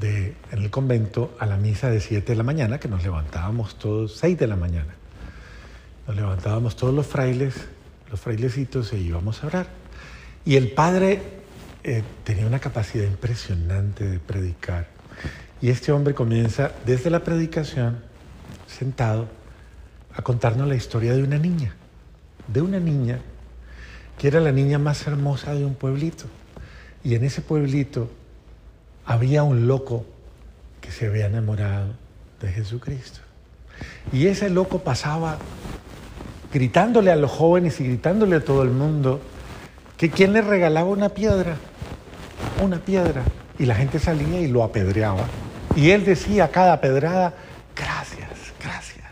[0.00, 4.16] en el convento a la misa de 7 de la mañana, que nos levantábamos todos,
[4.16, 4.94] 6 de la mañana.
[6.06, 7.54] Nos levantábamos todos los frailes,
[8.10, 9.66] los frailecitos, e íbamos a orar.
[10.44, 11.22] Y el padre
[11.84, 14.88] eh, tenía una capacidad impresionante de predicar.
[15.60, 18.00] Y este hombre comienza desde la predicación,
[18.66, 19.28] sentado,
[20.14, 21.74] a contarnos la historia de una niña,
[22.48, 23.20] de una niña
[24.18, 26.24] que era la niña más hermosa de un pueblito.
[27.04, 28.10] Y en ese pueblito
[29.06, 30.06] había un loco
[30.80, 31.94] que se había enamorado
[32.40, 33.20] de Jesucristo.
[34.12, 35.38] Y ese loco pasaba
[36.52, 39.20] gritándole a los jóvenes y gritándole a todo el mundo
[39.96, 41.56] que quien le regalaba una piedra,
[42.62, 43.22] una piedra,
[43.58, 45.24] y la gente salía y lo apedreaba.
[45.76, 47.34] Y él decía a cada pedrada,
[47.76, 48.30] gracias,
[48.62, 49.06] gracias.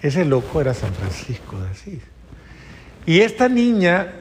[0.00, 2.02] Ese loco era San Francisco de Asís.
[3.06, 4.12] Y esta niña,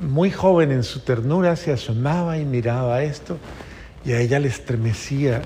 [0.00, 3.38] muy joven en su ternura, se asomaba y miraba esto
[4.04, 5.42] y a ella le estremecía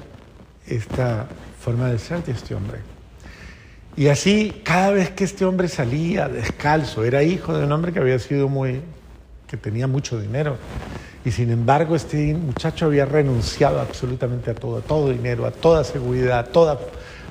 [0.67, 1.27] esta
[1.61, 2.79] forma de ser de este hombre.
[3.97, 7.99] Y así, cada vez que este hombre salía descalzo, era hijo de un hombre que
[7.99, 8.81] había sido muy,
[9.47, 10.57] que tenía mucho dinero.
[11.25, 15.83] Y sin embargo, este muchacho había renunciado absolutamente a todo, a todo dinero, a toda
[15.83, 16.79] seguridad, a, toda,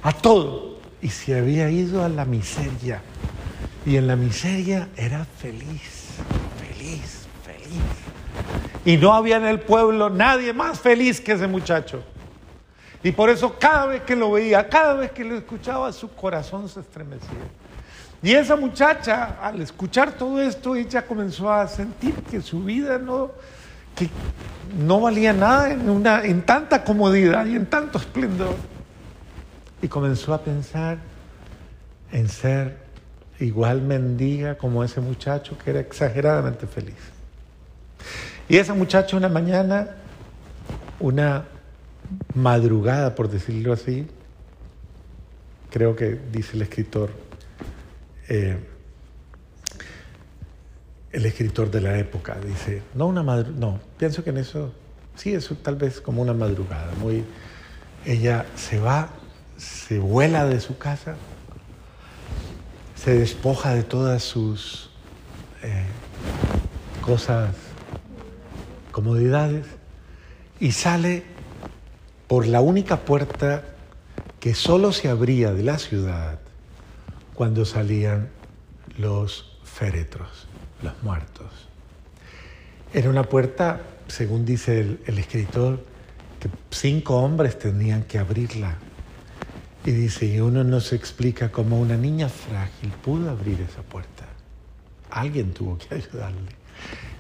[0.03, 0.77] a todo.
[1.01, 3.01] Y se había ido a la miseria
[3.85, 6.07] y en la miseria era feliz.
[8.87, 12.01] Y no había en el pueblo nadie más feliz que ese muchacho.
[13.03, 16.69] Y por eso cada vez que lo veía, cada vez que lo escuchaba, su corazón
[16.69, 17.49] se estremecía.
[18.23, 23.31] Y esa muchacha, al escuchar todo esto, ella comenzó a sentir que su vida no,
[23.93, 24.09] que
[24.79, 28.55] no valía nada en, una, en tanta comodidad y en tanto esplendor.
[29.81, 30.99] Y comenzó a pensar
[32.13, 32.77] en ser
[33.37, 36.95] igual mendiga como ese muchacho que era exageradamente feliz.
[38.49, 39.89] Y esa muchacha una mañana,
[40.99, 41.45] una
[42.33, 44.07] madrugada, por decirlo así,
[45.69, 47.11] creo que dice el escritor,
[48.29, 48.57] eh,
[51.11, 54.71] el escritor de la época, dice, no una madrugada, no, pienso que en eso,
[55.15, 57.25] sí, eso tal vez como una madrugada, muy,
[58.05, 59.09] ella se va,
[59.57, 61.15] se vuela de su casa,
[62.95, 64.89] se despoja de todas sus
[65.63, 65.85] eh,
[67.01, 67.49] cosas,
[68.97, 69.67] comodidades,
[70.59, 71.21] y sale
[72.25, 73.63] por la única puerta
[74.39, 76.39] que solo se abría de la ciudad
[77.35, 78.29] cuando salían
[78.97, 80.47] los féretros,
[80.81, 81.45] los muertos.
[82.91, 85.85] Era una puerta, según dice el, el escritor,
[86.39, 88.77] que cinco hombres tenían que abrirla.
[89.85, 94.25] Y dice, y uno no se explica cómo una niña frágil pudo abrir esa puerta.
[95.11, 96.56] Alguien tuvo que ayudarle.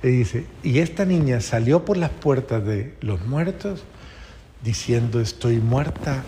[0.03, 3.83] Y dice, y esta niña salió por las puertas de los muertos
[4.63, 6.23] diciendo estoy muerta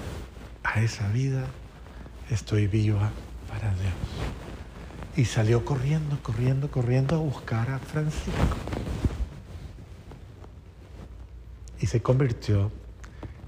[0.64, 1.46] a esa vida,
[2.30, 3.12] estoy viva
[3.48, 3.94] para Dios.
[5.16, 8.58] Y salió corriendo, corriendo, corriendo a buscar a Francisco.
[11.80, 12.72] Y se convirtió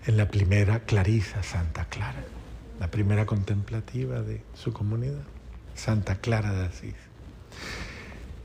[0.05, 2.23] en la primera Clarisa Santa Clara,
[2.79, 5.23] la primera contemplativa de su comunidad,
[5.75, 7.10] Santa Clara de Asís.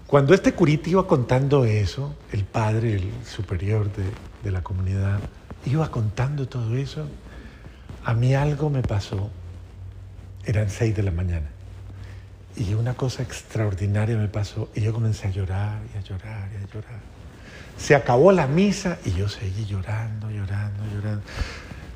[0.07, 4.05] Cuando este curita iba contando eso, el padre, el superior de,
[4.45, 5.19] de la comunidad,
[5.65, 7.09] iba contando todo eso,
[8.05, 9.31] a mí algo me pasó.
[10.45, 11.49] Eran seis de la mañana.
[12.57, 14.71] Y una cosa extraordinaria me pasó.
[14.77, 17.01] Y yo comencé a llorar y a llorar y a llorar.
[17.77, 21.23] Se acabó la misa y yo seguí llorando, llorando, llorando.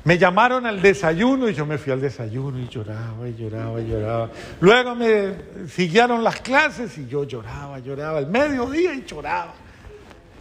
[0.03, 3.87] Me llamaron al desayuno y yo me fui al desayuno y lloraba y lloraba y
[3.87, 4.29] lloraba.
[4.59, 8.19] Luego me siguieron las clases y yo lloraba, lloraba.
[8.19, 9.53] El mediodía y lloraba.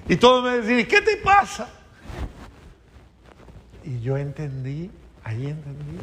[0.08, 1.68] Y todos me decían, ¿qué te pasa?
[3.84, 4.90] Y yo entendí,
[5.24, 5.98] ahí entendí,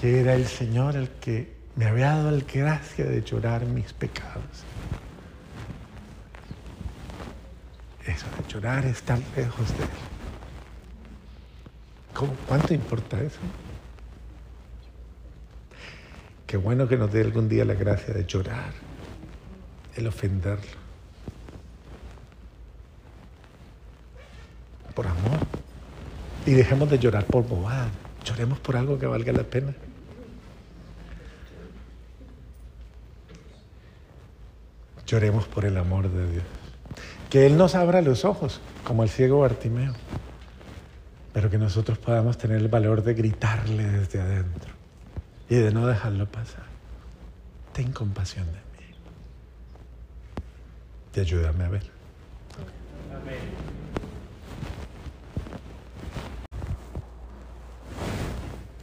[0.00, 4.64] que era el Señor el que me había dado la gracia de llorar mis pecados.
[8.04, 10.13] Eso de llorar estar lejos de Él.
[12.14, 13.40] ¿Cuánto importa eso?
[16.46, 18.72] Qué bueno que nos dé algún día la gracia de llorar,
[19.96, 20.84] el ofenderlo.
[24.94, 25.40] Por amor.
[26.46, 27.88] Y dejemos de llorar por bobada.
[28.24, 29.74] Lloremos por algo que valga la pena.
[35.06, 36.44] Lloremos por el amor de Dios.
[37.30, 39.94] Que Él nos abra los ojos, como el ciego Bartimeo.
[41.34, 44.72] Pero que nosotros podamos tener el valor de gritarle desde adentro
[45.50, 46.64] y de no dejarlo pasar.
[47.72, 48.94] Ten compasión de mí.
[51.16, 51.82] Y ayúdame a ver.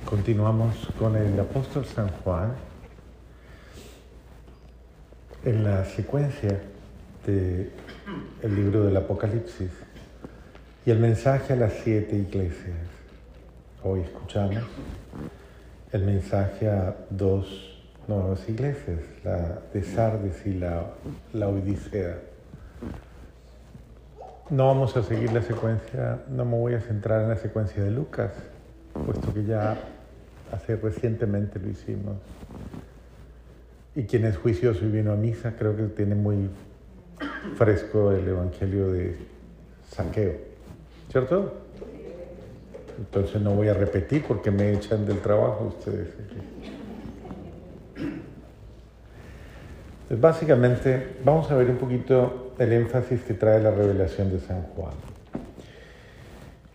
[0.05, 2.53] Continuamos con el apóstol San Juan
[5.45, 6.61] en la secuencia
[7.25, 7.71] del
[8.43, 9.71] libro del Apocalipsis
[10.85, 12.75] y el mensaje a las siete iglesias.
[13.83, 14.63] Hoy escuchamos
[15.91, 20.85] el mensaje a dos nuevas iglesias, la de Sardes y la,
[21.33, 22.17] la Odisea.
[24.49, 27.91] No vamos a seguir la secuencia, no me voy a centrar en la secuencia de
[27.91, 28.31] Lucas,
[29.05, 29.77] puesto que ya
[30.51, 32.15] hace recientemente lo hicimos.
[33.95, 36.49] Y quien es juicioso y vino a misa, creo que tiene muy
[37.55, 39.15] fresco el Evangelio de
[39.89, 40.50] Saqueo,
[41.11, 41.53] ¿cierto?
[42.97, 46.09] Entonces no voy a repetir porque me echan del trabajo ustedes.
[50.03, 54.61] Entonces, básicamente, vamos a ver un poquito el énfasis que trae la revelación de San
[54.63, 54.93] Juan.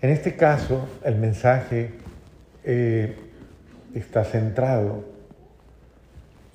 [0.03, 1.93] En este caso, el mensaje
[2.65, 3.17] eh,
[3.95, 5.05] está centrado.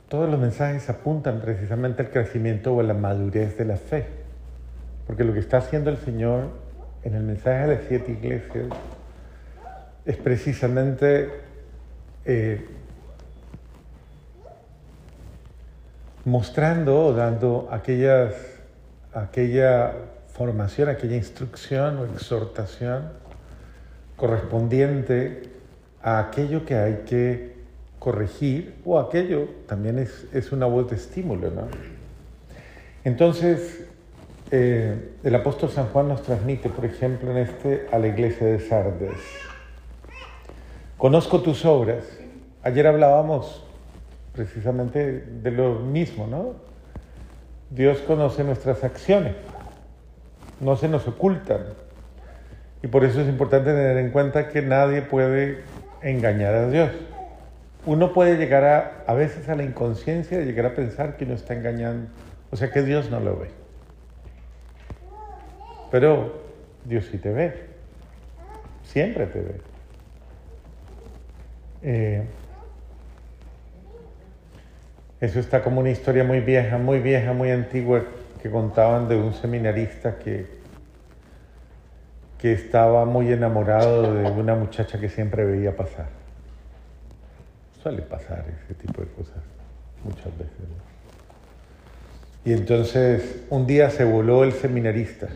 [0.10, 4.06] Todos los mensajes apuntan precisamente al crecimiento o a la madurez de la fe.
[5.08, 6.50] Porque lo que está haciendo el Señor
[7.04, 8.68] en el mensaje de las siete iglesias
[10.06, 11.30] es precisamente
[12.26, 12.66] eh,
[16.26, 18.34] mostrando o dando aquellas,
[19.14, 19.94] aquella
[20.34, 23.10] formación, aquella instrucción o exhortación
[24.16, 25.44] correspondiente
[26.04, 27.56] a aquello que hay que
[28.00, 31.68] corregir o aquello también es, es una voz de estímulo, ¿no?
[33.04, 33.86] Entonces,
[34.54, 38.60] eh, el apóstol San Juan nos transmite, por ejemplo, en este a la iglesia de
[38.60, 39.18] Sardes.
[40.98, 42.04] Conozco tus obras.
[42.62, 43.66] Ayer hablábamos
[44.34, 46.54] precisamente de lo mismo, ¿no?
[47.70, 49.36] Dios conoce nuestras acciones,
[50.60, 51.62] no se nos ocultan.
[52.84, 55.62] Y por eso es importante tener en cuenta que nadie puede
[56.02, 56.92] engañar a Dios.
[57.86, 61.36] Uno puede llegar a, a veces a la inconsciencia de llegar a pensar que uno
[61.36, 62.10] está engañando,
[62.52, 63.61] o sea que Dios no lo ve.
[65.92, 66.42] Pero
[66.86, 67.54] Dios sí te ve,
[68.84, 69.56] siempre te ve.
[71.84, 72.24] Eh,
[75.20, 78.04] eso está como una historia muy vieja, muy vieja, muy antigua,
[78.42, 80.48] que contaban de un seminarista que,
[82.40, 86.08] que estaba muy enamorado de una muchacha que siempre veía pasar.
[87.84, 89.44] Suele pasar ese tipo de cosas
[90.04, 90.56] muchas veces.
[92.46, 95.28] Y entonces un día se voló el seminarista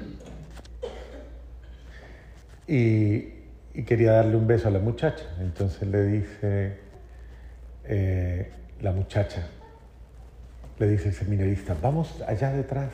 [2.67, 3.33] y,
[3.85, 5.25] quería darle un beso a la muchacha.
[5.39, 6.77] Entonces le dice
[7.85, 8.51] eh,
[8.81, 9.47] la muchacha,
[10.79, 12.91] le dice el seminarista, vamos allá detrás,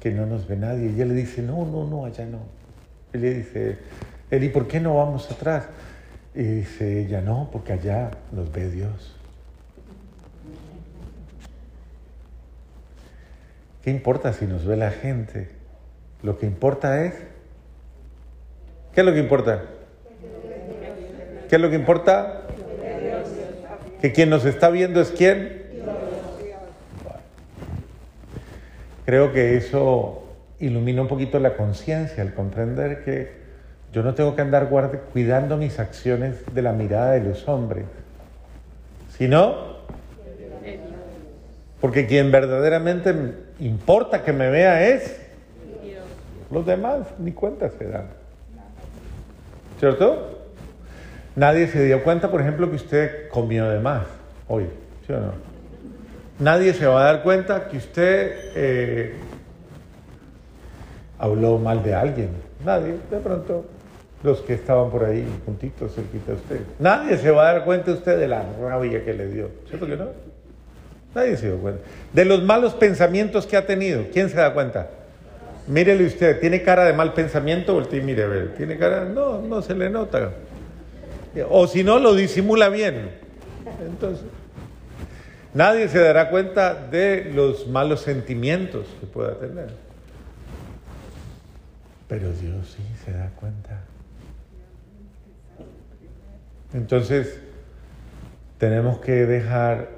[0.00, 0.90] que no nos ve nadie.
[0.90, 2.40] Y ella le dice, no, no, no, allá no.
[3.12, 3.78] Y le dice,
[4.30, 5.66] él, ¿y por qué no vamos atrás?
[6.34, 9.16] Y dice ella, no, porque allá nos ve Dios.
[13.82, 15.48] ¿Qué importa si nos ve la gente?
[16.22, 17.14] Lo que importa es
[18.94, 19.62] ¿Qué es lo que importa?
[21.48, 22.42] ¿Qué es lo que importa?
[24.00, 25.64] Que quien nos está viendo es quién.
[29.04, 30.24] Creo que eso
[30.60, 33.32] ilumina un poquito la conciencia, el comprender que
[33.92, 34.68] yo no tengo que andar
[35.12, 37.84] cuidando mis acciones de la mirada de los hombres,
[39.16, 39.74] sino
[41.80, 43.14] porque quien verdaderamente
[43.60, 45.20] importa que me vea es
[46.50, 48.23] los demás, ni cuenta se dan.
[49.78, 50.34] ¿Cierto?
[51.36, 54.04] Nadie se dio cuenta, por ejemplo, que usted comió de más
[54.46, 54.66] hoy,
[55.06, 55.32] ¿sí o no?
[56.38, 59.14] Nadie se va a dar cuenta que usted eh,
[61.18, 62.30] habló mal de alguien.
[62.64, 63.64] Nadie, de pronto,
[64.22, 66.60] los que estaban por ahí juntitos, cerquita de usted.
[66.78, 69.96] Nadie se va a dar cuenta usted de la rabia que le dio, ¿cierto que
[69.96, 70.06] no?
[71.14, 71.82] Nadie se dio cuenta.
[72.12, 74.88] De los malos pensamientos que ha tenido, ¿quién se da cuenta?
[75.66, 77.72] Mírele usted, ¿tiene cara de mal pensamiento?
[77.74, 79.06] Voltee mire, ver, ¿tiene cara?
[79.06, 80.32] No, no se le nota.
[81.48, 83.10] O si no, lo disimula bien.
[83.84, 84.26] Entonces,
[85.54, 89.68] nadie se dará cuenta de los malos sentimientos que pueda tener.
[92.08, 93.80] Pero Dios sí se da cuenta.
[96.74, 97.40] Entonces,
[98.58, 99.88] tenemos que dejar,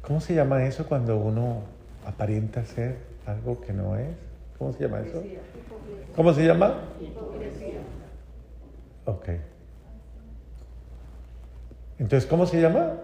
[0.00, 1.64] ¿cómo se llama eso cuando uno
[2.06, 2.96] aparenta ser
[3.26, 4.23] algo que no es?
[4.64, 5.22] ¿Cómo se llama eso?
[6.16, 6.84] ¿Cómo se llama?
[6.98, 7.80] Hipocresía.
[9.04, 9.28] Ok.
[11.98, 12.94] Entonces, ¿cómo se llama?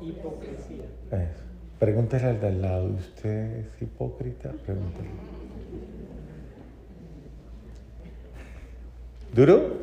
[0.00, 0.84] Hipocresía.
[1.78, 4.50] Pregúntale al de al lado, ¿usted es hipócrita?
[4.64, 5.10] Pregúntale.
[9.34, 9.74] ¿Duro?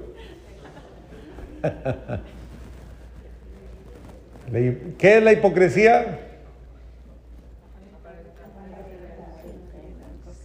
[4.98, 6.33] ¿Qué es la hipocresía?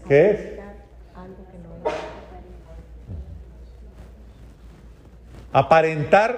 [0.09, 0.59] ¿Qué es?
[5.53, 6.37] Aparentar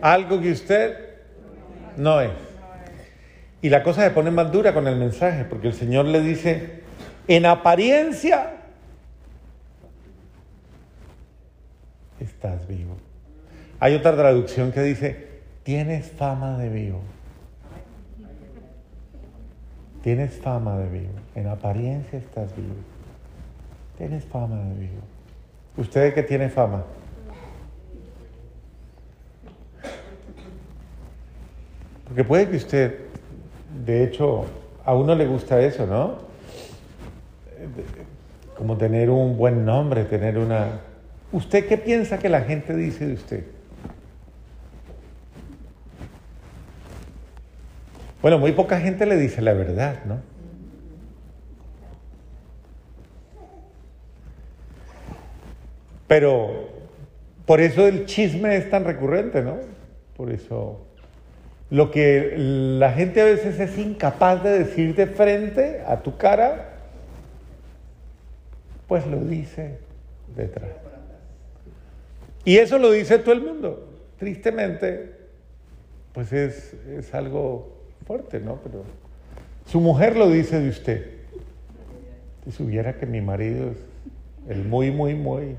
[0.00, 0.96] algo que usted
[1.96, 2.30] no es.
[3.62, 6.82] Y la cosa se pone más dura con el mensaje, porque el Señor le dice,
[7.28, 8.56] en apariencia
[12.20, 12.96] estás vivo.
[13.80, 15.28] Hay otra traducción que dice,
[15.62, 17.00] tienes fama de vivo.
[20.04, 21.14] Tienes fama de vivo.
[21.34, 22.74] En apariencia estás vivo.
[23.96, 25.00] Tienes fama de vivo.
[25.78, 26.84] ¿Usted qué tiene fama?
[32.06, 32.98] Porque puede que usted,
[33.86, 34.44] de hecho,
[34.84, 36.18] a uno le gusta eso, ¿no?
[38.58, 40.80] Como tener un buen nombre, tener una...
[41.32, 43.44] ¿Usted qué piensa que la gente dice de usted?
[48.24, 50.22] Bueno, muy poca gente le dice la verdad, ¿no?
[56.08, 56.70] Pero
[57.44, 59.58] por eso el chisme es tan recurrente, ¿no?
[60.16, 60.86] Por eso
[61.68, 66.78] lo que la gente a veces es incapaz de decir de frente a tu cara,
[68.88, 69.80] pues lo dice
[70.34, 70.70] detrás.
[72.46, 73.86] Y eso lo dice todo el mundo.
[74.18, 75.12] Tristemente,
[76.14, 77.73] pues es, es algo
[78.06, 78.58] fuerte, ¿no?
[78.62, 78.84] Pero
[79.66, 81.10] su mujer lo dice de usted.
[82.44, 83.78] Si supiera que mi marido es
[84.48, 85.56] el muy, muy, muy.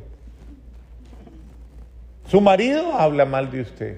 [2.28, 3.98] Su marido habla mal de usted.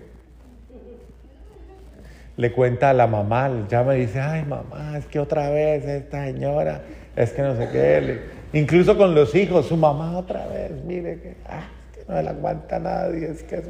[2.36, 6.26] Le cuenta a la mamá, llama y dice, ay mamá, es que otra vez esta
[6.26, 6.82] señora,
[7.16, 8.22] es que no sé qué.
[8.54, 12.78] incluso con los hijos, su mamá otra vez, mire que, ah, que no le aguanta
[12.78, 13.70] nadie, es que eso,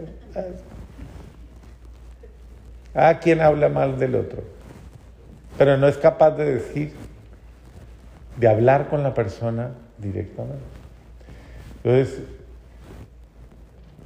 [2.93, 4.43] Ah, quien habla mal del otro,
[5.57, 6.93] pero no es capaz de decir,
[8.37, 10.63] de hablar con la persona directamente.
[11.83, 12.21] Entonces,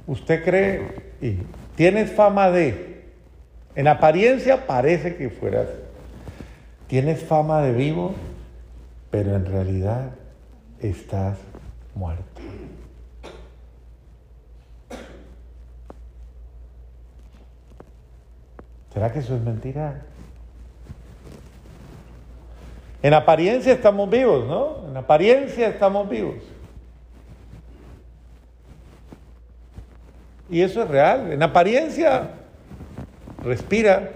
[0.06, 1.38] usted cree y
[1.76, 3.04] tienes fama de,
[3.74, 5.66] en apariencia parece que fueras,
[6.86, 8.14] tienes fama de vivo,
[9.10, 10.10] pero en realidad
[10.80, 11.38] estás
[11.94, 12.40] muerto.
[18.92, 20.02] ¿Será que eso es mentira?
[23.02, 24.88] En apariencia estamos vivos, ¿no?
[24.88, 26.36] En apariencia estamos vivos.
[30.48, 31.32] Y eso es real.
[31.32, 32.30] En apariencia,
[33.42, 34.10] respira.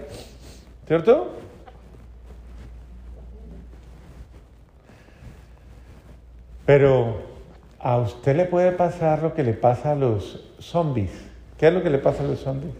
[0.87, 1.33] ¿Cierto?
[6.65, 7.21] Pero
[7.79, 11.11] a usted le puede pasar lo que le pasa a los zombies.
[11.57, 12.73] ¿Qué es lo que le pasa a los zombies?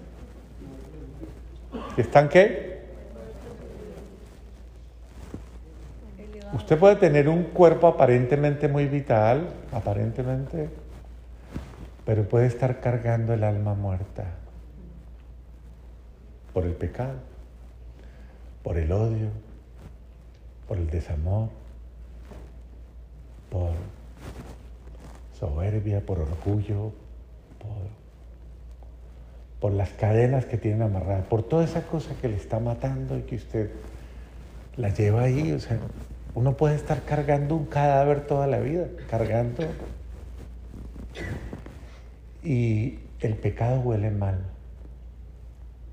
[1.97, 2.66] ¿Están qué?
[6.53, 10.69] Usted puede tener un cuerpo aparentemente muy vital, aparentemente
[12.07, 14.23] pero puede estar cargando el alma muerta
[16.53, 17.15] por el pecado,
[18.63, 19.27] por el odio,
[20.69, 21.49] por el desamor,
[23.51, 23.71] por
[25.37, 26.93] soberbia, por orgullo,
[27.59, 27.89] por,
[29.59, 33.23] por las cadenas que tienen amarradas, por toda esa cosa que le está matando y
[33.23, 33.69] que usted
[34.77, 35.51] la lleva ahí.
[35.51, 35.77] O sea,
[36.37, 39.63] uno puede estar cargando un cadáver toda la vida, cargando
[42.43, 44.37] y el pecado huele mal,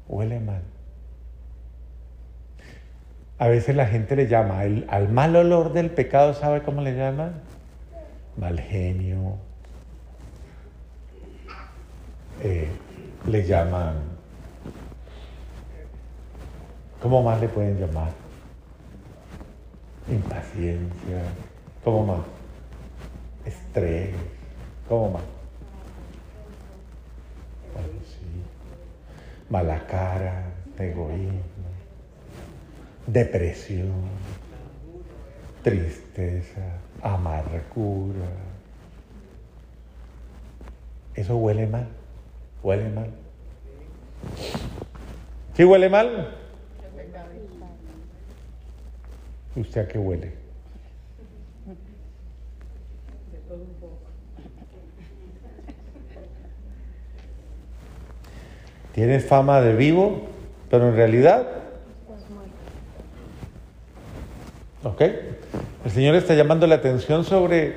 [0.06, 0.60] huele mal.
[3.38, 7.40] A veces la gente le llama, al mal olor del pecado, ¿sabe cómo le llaman?
[8.36, 9.38] Mal genio.
[12.42, 12.68] Eh,
[13.26, 13.94] le llaman,
[17.00, 18.23] ¿cómo más le pueden llamar?
[20.08, 21.22] Impaciencia,
[21.82, 22.26] ¿cómo más?
[23.46, 24.14] Estrés,
[24.88, 25.22] ¿cómo más?
[29.54, 30.46] mala cara,
[30.78, 31.70] egoísmo,
[33.06, 33.92] depresión,
[35.62, 38.26] tristeza, amargura.
[41.14, 41.86] Eso huele mal,
[42.62, 43.10] huele mal.
[45.54, 46.36] ¿Sí huele mal?
[49.56, 50.32] ¿Usted a qué huele?
[58.92, 60.22] Tienes fama de vivo,
[60.70, 61.46] pero en realidad...
[64.84, 65.00] ¿Ok?
[65.84, 67.74] El Señor está llamando la atención sobre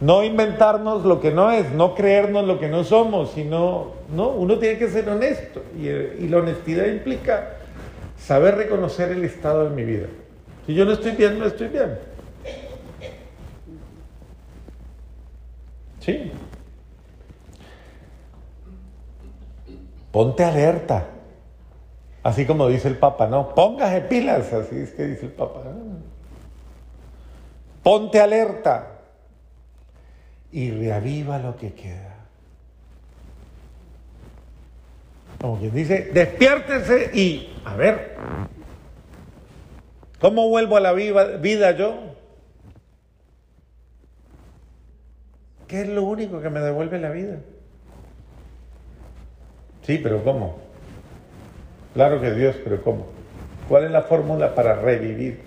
[0.00, 4.58] no inventarnos lo que no es, no creernos lo que no somos, sino, no, uno
[4.58, 5.62] tiene que ser honesto.
[5.76, 7.56] Y la honestidad implica
[8.18, 10.06] saber reconocer el estado de mi vida.
[10.66, 11.98] Si yo no estoy bien, no estoy bien.
[16.00, 16.32] ¿Sí?
[20.10, 21.06] Ponte alerta.
[22.22, 23.54] Así como dice el Papa, ¿no?
[23.54, 25.62] Póngase pilas, así es que dice el Papa.
[27.82, 29.00] Ponte alerta
[30.52, 32.14] y reaviva lo que queda.
[35.40, 38.16] Como quien dice, despiértese y, a ver,
[40.22, 42.14] ¿cómo vuelvo a la vida yo?
[45.66, 47.38] ¿Qué es lo único que me devuelve la vida?
[49.82, 50.58] Sí, pero ¿cómo?
[51.92, 53.06] Claro que Dios, pero ¿cómo?
[53.68, 55.40] ¿Cuál es la fórmula para revivir?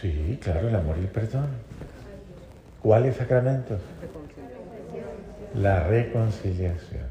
[0.00, 1.46] Sí, claro, el amor y el perdón.
[2.82, 3.80] ¿Cuáles sacramentos?
[5.54, 7.06] La reconciliación.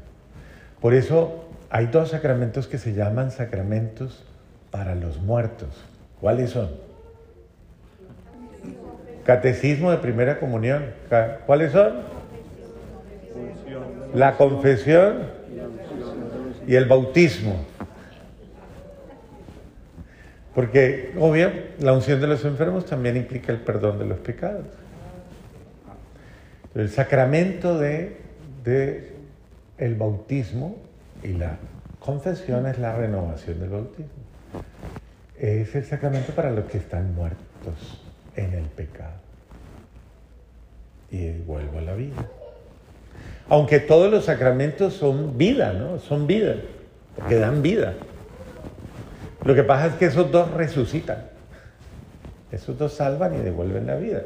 [0.80, 4.24] Por eso hay dos sacramentos que se llaman sacramentos
[4.72, 5.68] para los muertos.
[6.20, 6.70] ¿Cuáles son?
[9.24, 10.86] Catecismo de primera comunión.
[11.46, 12.22] ¿Cuáles son?
[14.14, 15.26] la confesión
[16.66, 17.64] y el bautismo.
[20.54, 21.50] Porque, obvio,
[21.80, 24.66] la unción de los enfermos también implica el perdón de los pecados.
[26.74, 28.18] El sacramento de,
[28.62, 29.12] de
[29.78, 30.76] el bautismo
[31.22, 31.56] y la
[31.98, 34.21] confesión es la renovación del bautismo.
[35.38, 38.00] Es el sacramento para los que están muertos
[38.36, 39.14] en el pecado.
[41.10, 42.28] Y vuelvo a la vida.
[43.48, 45.98] Aunque todos los sacramentos son vida, ¿no?
[45.98, 46.56] Son vida,
[47.16, 47.94] porque dan vida.
[49.44, 51.24] Lo que pasa es que esos dos resucitan.
[52.50, 54.22] Esos dos salvan y devuelven la vida.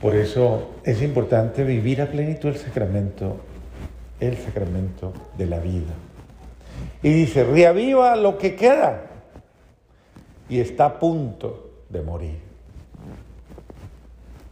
[0.00, 3.40] Por eso es importante vivir a plenitud el sacramento,
[4.20, 5.92] el sacramento de la vida.
[7.02, 9.07] Y dice, reaviva lo que queda
[10.48, 12.38] y está a punto de morir.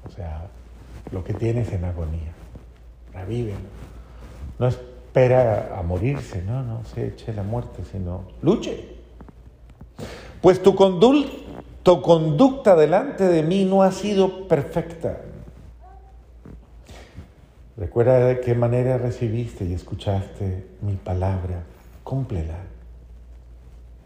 [0.07, 0.47] O sea,
[1.11, 2.33] lo que tienes en agonía,
[3.13, 3.59] revívelo.
[4.59, 8.97] No espera a morirse, no, no se eche la muerte, sino luche.
[10.41, 10.75] Pues tu,
[11.83, 15.21] tu conducta delante de mí no ha sido perfecta.
[17.77, 21.63] Recuerda de qué manera recibiste y escuchaste mi palabra
[22.03, 22.57] cúmplela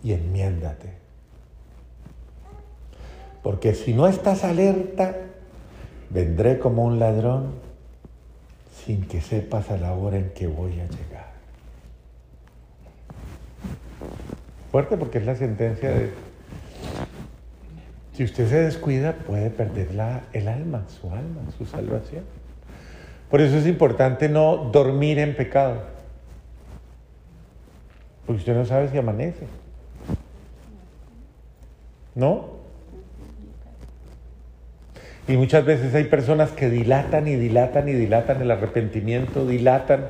[0.03, 1.00] y enmiéndate.
[3.43, 5.17] Porque si no estás alerta,
[6.11, 7.55] vendré como un ladrón
[8.85, 11.31] sin que sepas a la hora en que voy a llegar.
[14.71, 16.11] Fuerte porque es la sentencia de...
[18.13, 22.25] Si usted se descuida, puede perder la, el alma, su alma, su salvación.
[23.31, 25.83] Por eso es importante no dormir en pecado.
[28.27, 29.47] Porque usted no sabe si amanece.
[32.15, 32.60] ¿No?
[35.29, 40.07] Y muchas veces hay personas que dilatan y dilatan y dilatan el arrepentimiento, dilatan,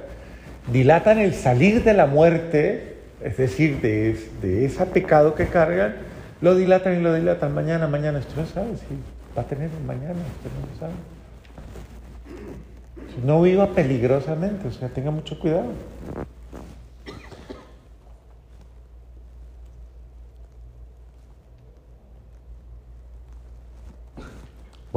[0.72, 5.96] dilatan el salir de la muerte, es decir, de, de ese pecado que cargan,
[6.40, 7.54] lo dilatan y lo dilatan.
[7.54, 8.96] Mañana, mañana, usted no sabe si
[9.36, 10.92] va a tener mañana, usted no lo sabe.
[13.24, 15.72] No viva peligrosamente, o sea, tenga mucho cuidado.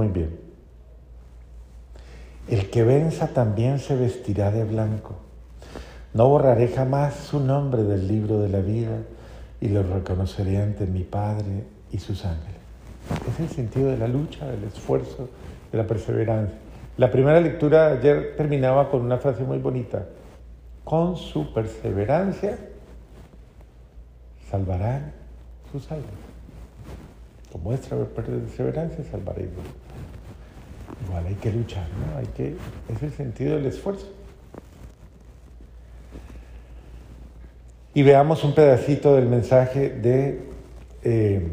[0.04, 0.38] Muy bien.
[2.50, 5.16] El que venza también se vestirá de blanco.
[6.14, 8.98] No borraré jamás su nombre del libro de la vida
[9.62, 12.60] y lo reconoceré ante mi Padre y sus ángeles.
[13.32, 15.30] Es el sentido de la lucha, del esfuerzo,
[15.72, 16.58] de la perseverancia.
[16.98, 20.06] La primera lectura ayer terminaba con una frase muy bonita.
[20.84, 22.58] Con su perseverancia
[24.52, 25.14] salvarán
[25.72, 26.12] sus almas.
[27.54, 29.50] Con vuestra perseverancia salvaréis.
[31.06, 32.18] Igual hay que luchar, ¿no?
[32.18, 32.56] Hay que,
[32.94, 34.08] es el sentido del esfuerzo.
[37.94, 40.42] Y veamos un pedacito del mensaje de
[41.04, 41.48] eh,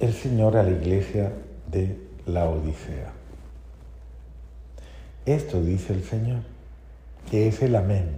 [0.00, 1.32] el Señor a la iglesia
[1.70, 1.96] de
[2.26, 3.12] la Odisea.
[5.24, 6.40] Esto dice el Señor,
[7.30, 8.16] que es el amén,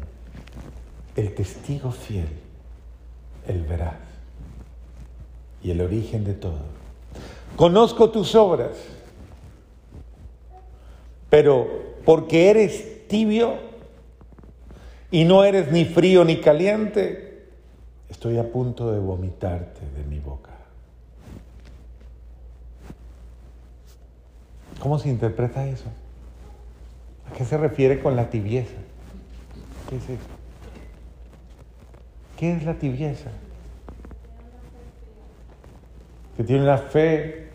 [1.16, 2.28] el testigo fiel,
[3.46, 3.94] el veraz
[5.62, 6.62] y el origen de todo.
[7.56, 8.70] Conozco tus obras
[11.34, 11.66] pero
[12.04, 13.54] porque eres tibio
[15.10, 17.48] y no eres ni frío ni caliente,
[18.08, 20.52] estoy a punto de vomitarte de mi boca.
[24.78, 25.86] ¿Cómo se interpreta eso?
[27.28, 28.76] ¿A qué se refiere con la tibieza?
[29.90, 30.28] ¿Qué es eso?
[32.38, 33.30] ¿Qué es la tibieza?
[36.36, 37.48] Que tiene la fe,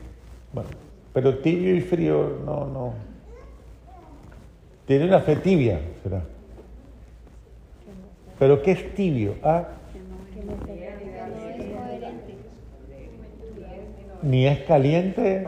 [0.51, 0.69] bueno,
[1.13, 3.08] pero tibio y frío, no, no.
[4.89, 6.23] Tiene una fe tibia, será.
[8.39, 9.35] ¿Pero qué es tibio?
[9.43, 9.67] ¿Ah?
[14.23, 15.45] Ni es caliente,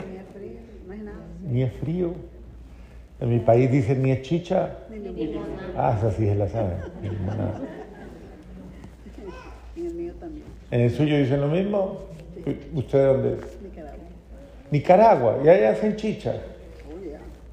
[1.44, 2.14] ni es frío.
[3.20, 4.78] En mi país dicen ni es chicha.
[5.76, 6.76] Ah, esa sí es la sabe.
[10.70, 12.02] En el suyo dicen lo mismo.
[12.76, 13.60] ¿Usted dónde es?
[13.64, 14.06] Nicaragua.
[14.70, 16.36] Nicaragua, y allá hacen chicha.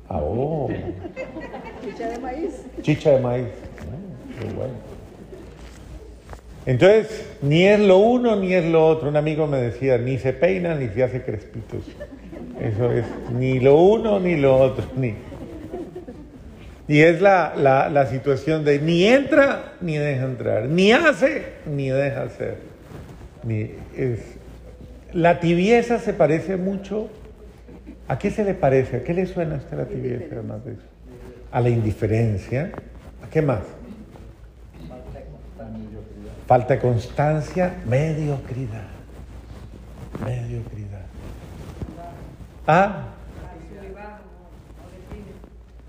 [0.08, 0.68] Ah, oh.
[1.84, 2.64] Chicha de maíz.
[2.82, 3.48] Chicha de maíz.
[3.80, 4.74] Ah, muy bueno.
[6.64, 9.08] Entonces, ni es lo uno ni es lo otro.
[9.08, 11.84] Un amigo me decía, ni se peina ni se hace crespitos.
[12.60, 14.84] Eso es, ni lo uno ni lo otro.
[14.96, 15.14] Ni.
[16.88, 21.90] Y es la, la, la situación de ni entra ni deja entrar, ni hace ni
[21.90, 22.56] deja hacer.
[23.44, 24.20] Ni es,
[25.12, 27.08] la tibieza se parece mucho
[28.08, 28.96] ¿A qué se le parece?
[28.96, 30.82] ¿A qué le suena a usted la tibieza además de eso?
[31.52, 32.72] A la indiferencia.
[33.22, 33.60] ¿A qué más?
[36.46, 38.88] Falta de constancia, mediocridad.
[40.24, 41.04] Mediocridad.
[42.66, 43.08] ¿Ah?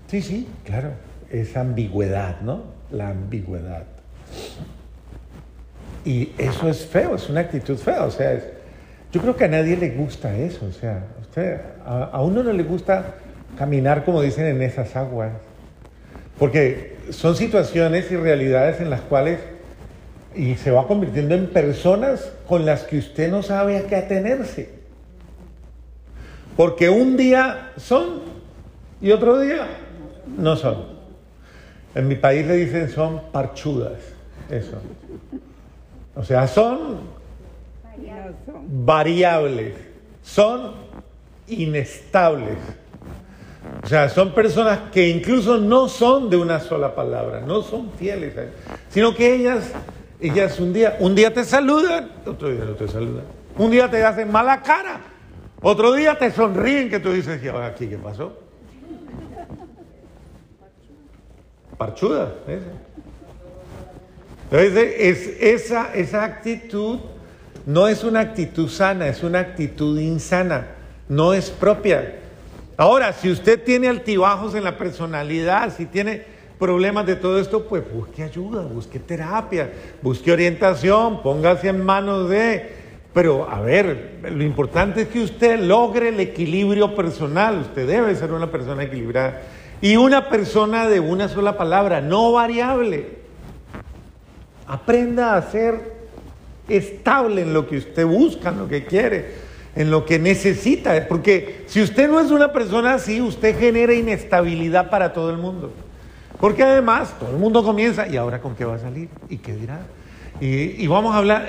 [0.08, 0.90] Sí, sí, claro.
[1.30, 2.64] Esa ambigüedad, ¿no?
[2.90, 3.84] La ambigüedad.
[6.04, 8.04] Y eso es feo, es una actitud fea.
[8.04, 8.38] O sea,
[9.12, 10.66] yo creo que a nadie le gusta eso.
[10.66, 11.04] O sea,
[11.36, 13.14] a, a uno no le gusta
[13.56, 15.32] caminar, como dicen, en esas aguas.
[16.38, 19.38] Porque son situaciones y realidades en las cuales
[20.34, 24.70] y se va convirtiendo en personas con las que usted no sabe a qué atenerse.
[26.56, 28.20] Porque un día son
[29.00, 29.66] y otro día
[30.38, 31.00] no son.
[31.94, 33.98] En mi país le dicen son parchudas,
[34.48, 34.78] eso.
[36.14, 37.00] O sea, son
[38.68, 39.74] variables,
[40.22, 40.74] son
[41.50, 42.58] inestables.
[43.82, 48.34] O sea, son personas que incluso no son de una sola palabra, no son fieles,
[48.88, 49.72] sino que ellas,
[50.20, 53.24] ellas un día, un día te saludan, otro día no te saludan.
[53.56, 55.00] Un día te hacen mala cara,
[55.62, 58.38] otro día te sonríen que tú dices, ya aquí qué pasó.
[61.76, 62.34] Parchuda,
[64.50, 66.98] Entonces, es, esa, esa actitud
[67.64, 70.66] no es una actitud sana, es una actitud insana,
[71.10, 72.14] no es propia.
[72.76, 76.22] Ahora, si usted tiene altibajos en la personalidad, si tiene
[76.58, 82.80] problemas de todo esto, pues busque ayuda, busque terapia, busque orientación, póngase en manos de...
[83.12, 87.58] Pero, a ver, lo importante es que usted logre el equilibrio personal.
[87.62, 89.42] Usted debe ser una persona equilibrada.
[89.80, 93.18] Y una persona de una sola palabra, no variable.
[94.68, 95.92] Aprenda a ser
[96.68, 99.49] estable en lo que usted busca, en lo que quiere
[99.80, 104.90] en lo que necesita, porque si usted no es una persona así, usted genera inestabilidad
[104.90, 105.72] para todo el mundo.
[106.38, 109.08] Porque además todo el mundo comienza, ¿y ahora con qué va a salir?
[109.30, 109.80] ¿Y qué dirá?
[110.38, 111.46] Y, vamos a hablar,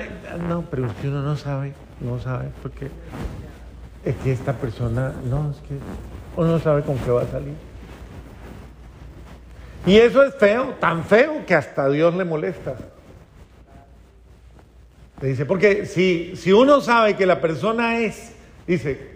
[0.48, 2.88] no, pero es que uno no sabe, no sabe, porque
[4.02, 5.74] es que esta persona, no, es que
[6.34, 7.54] uno no sabe con qué va a salir.
[9.84, 12.76] Y eso es feo, tan feo que hasta Dios le molesta.
[15.28, 18.32] Dice, porque si, si uno sabe que la persona es,
[18.66, 19.12] dice,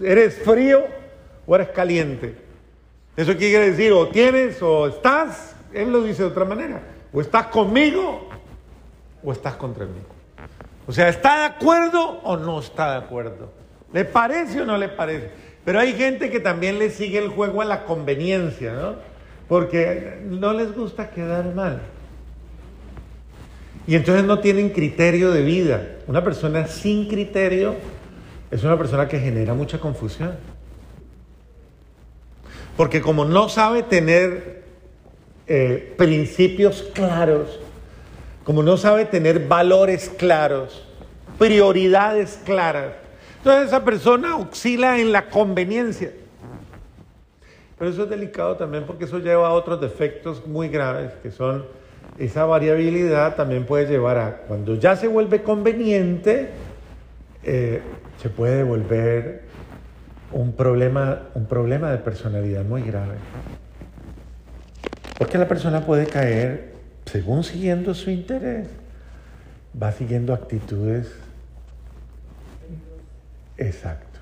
[0.00, 0.84] eres frío
[1.46, 2.36] o eres caliente.
[3.16, 6.80] Eso quiere decir, o tienes o estás, él lo dice de otra manera,
[7.12, 8.28] o estás conmigo
[9.24, 9.98] o estás contra mí.
[10.86, 13.50] O sea, ¿está de acuerdo o no está de acuerdo?
[13.92, 15.30] ¿Le parece o no le parece?
[15.64, 18.94] Pero hay gente que también le sigue el juego a la conveniencia, ¿no?
[19.48, 21.80] Porque no les gusta quedar mal.
[23.86, 25.96] Y entonces no tienen criterio de vida.
[26.06, 27.74] Una persona sin criterio
[28.50, 30.36] es una persona que genera mucha confusión.
[32.76, 34.64] Porque como no sabe tener
[35.46, 37.60] eh, principios claros,
[38.44, 40.84] como no sabe tener valores claros,
[41.38, 42.92] prioridades claras,
[43.38, 46.12] entonces esa persona oscila en la conveniencia.
[47.78, 51.64] Pero eso es delicado también porque eso lleva a otros defectos muy graves que son
[52.18, 56.48] esa variabilidad también puede llevar a, cuando ya se vuelve conveniente,
[57.42, 57.82] eh,
[58.20, 59.42] se puede volver
[60.32, 63.16] un problema, un problema de personalidad muy grave.
[65.18, 66.72] Porque la persona puede caer,
[67.04, 68.68] según siguiendo su interés,
[69.80, 71.12] va siguiendo actitudes
[73.58, 74.20] exacto,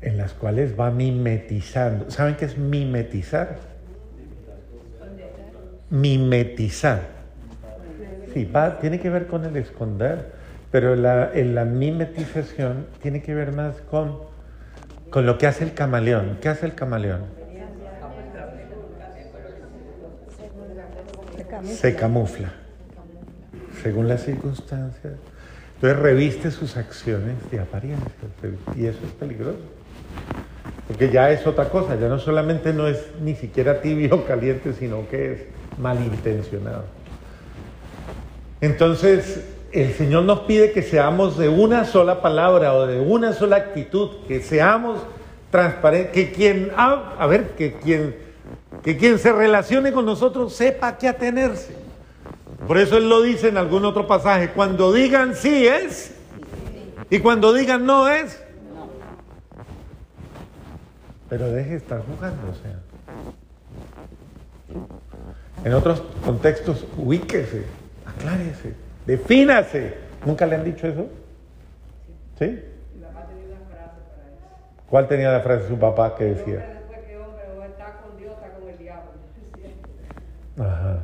[0.00, 2.10] en las cuales va mimetizando.
[2.10, 3.71] ¿Saben qué es mimetizar?
[5.92, 7.00] Mimetizar.
[8.32, 10.32] Sí, va, tiene que ver con el esconder,
[10.70, 14.20] pero la, en la mimetización tiene que ver más con,
[15.10, 16.38] con lo que hace el camaleón.
[16.40, 17.20] ¿Qué hace el camaleón?
[21.64, 22.52] Se camufla,
[23.82, 25.12] según las circunstancias.
[25.74, 28.08] Entonces reviste sus acciones de apariencia
[28.74, 29.58] y eso es peligroso.
[30.88, 34.72] Porque ya es otra cosa, ya no solamente no es ni siquiera tibio o caliente,
[34.72, 36.84] sino que es malintencionado.
[38.60, 43.56] Entonces, el Señor nos pide que seamos de una sola palabra o de una sola
[43.56, 45.00] actitud, que seamos
[45.50, 48.16] transparentes, que quien, a ver, que quien,
[48.82, 51.76] que quien se relacione con nosotros sepa qué atenerse.
[52.66, 56.14] Por eso Él lo dice en algún otro pasaje, cuando digan sí es
[57.10, 58.40] y cuando digan no es.
[61.28, 62.78] Pero deje de estar jugando, o sea.
[65.64, 67.62] En otros contextos, ubíquese,
[68.04, 68.74] aclárese,
[69.06, 69.94] defínase.
[70.26, 71.06] ¿Nunca le han dicho eso?
[72.38, 72.60] ¿Sí?
[74.88, 76.80] ¿Cuál tenía la frase de su papá que decía?
[80.58, 81.00] Ajá.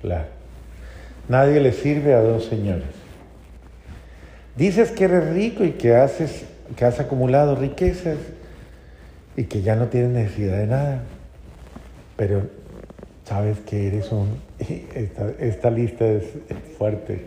[0.00, 0.24] Claro.
[1.28, 2.88] Nadie le sirve a dos señores.
[4.56, 6.44] Dices que eres rico y que haces,
[6.76, 8.18] que has acumulado riquezas
[9.36, 11.02] y que ya no tienes necesidad de nada,
[12.16, 12.42] pero
[13.24, 16.24] sabes que eres un, esta, esta lista es
[16.76, 17.26] fuerte,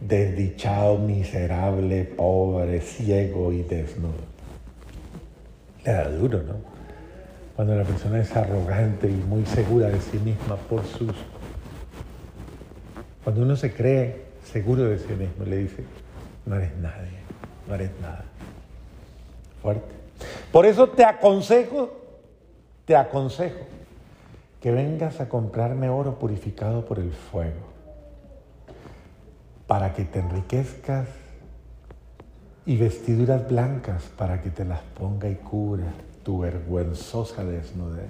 [0.00, 4.34] desdichado, miserable, pobre, ciego y desnudo.
[5.84, 6.54] Le da duro, ¿no?
[7.56, 11.12] Cuando la persona es arrogante y muy segura de sí misma por sus...
[13.22, 15.84] Cuando uno se cree seguro de sí mismo, le dice,
[16.46, 17.18] no eres nadie,
[17.68, 18.24] no eres nada.
[19.62, 19.94] Fuerte.
[20.52, 21.92] Por eso te aconsejo,
[22.84, 23.73] te aconsejo
[24.64, 27.68] que vengas a comprarme oro purificado por el fuego,
[29.66, 31.06] para que te enriquezcas
[32.64, 35.84] y vestiduras blancas para que te las ponga y cubra
[36.22, 38.08] tu vergüenzosa desnudez.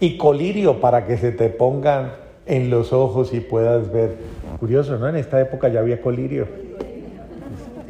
[0.00, 2.12] Y colirio para que se te pongan
[2.46, 4.16] en los ojos y puedas ver.
[4.58, 5.06] Curioso, ¿no?
[5.06, 6.48] En esta época ya había colirio.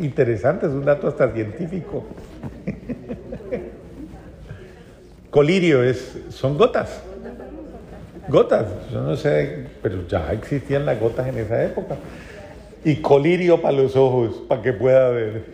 [0.00, 2.06] Interesante, es un dato hasta científico.
[5.30, 7.04] Colirio es, son gotas.
[8.28, 11.96] Gotas, yo no sé, pero ya existían las gotas en esa época.
[12.84, 15.44] Y colirio para los ojos, para que pueda ver.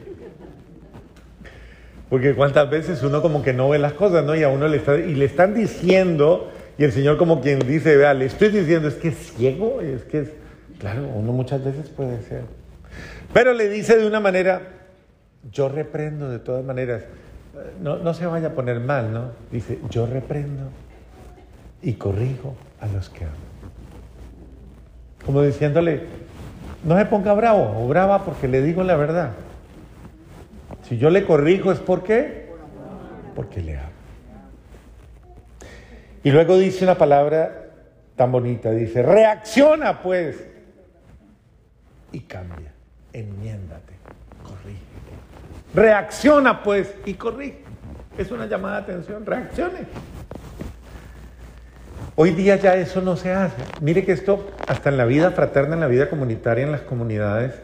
[2.10, 4.34] Porque cuántas veces uno como que no ve las cosas, ¿no?
[4.34, 7.96] Y a uno le, está, y le están diciendo, y el Señor como quien dice,
[7.96, 10.32] vea, le estoy diciendo, es que es ciego, es que es...
[10.78, 12.42] Claro, uno muchas veces puede ser.
[13.32, 14.62] Pero le dice de una manera,
[15.50, 17.04] yo reprendo de todas maneras.
[17.80, 19.30] No, no se vaya a poner mal, ¿no?
[19.50, 20.70] Dice, yo reprendo
[21.84, 23.34] y corrijo a los que amo.
[25.24, 26.06] Como diciéndole,
[26.82, 29.32] no se ponga bravo o brava porque le digo la verdad.
[30.82, 32.50] Si yo le corrijo es porque,
[33.36, 33.90] porque le amo.
[36.22, 37.66] Y luego dice una palabra
[38.16, 40.42] tan bonita, dice, reacciona pues
[42.12, 42.72] y cambia,
[43.12, 43.92] enmiéndate,
[44.42, 44.80] corrige.
[45.74, 47.62] Reacciona pues y corrige.
[48.16, 49.80] Es una llamada de atención, reaccione.
[52.16, 53.60] Hoy día ya eso no se hace.
[53.80, 57.54] Mire que esto, hasta en la vida fraterna, en la vida comunitaria, en las comunidades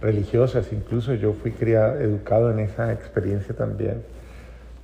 [0.00, 4.02] religiosas, incluso yo fui criado, educado en esa experiencia también.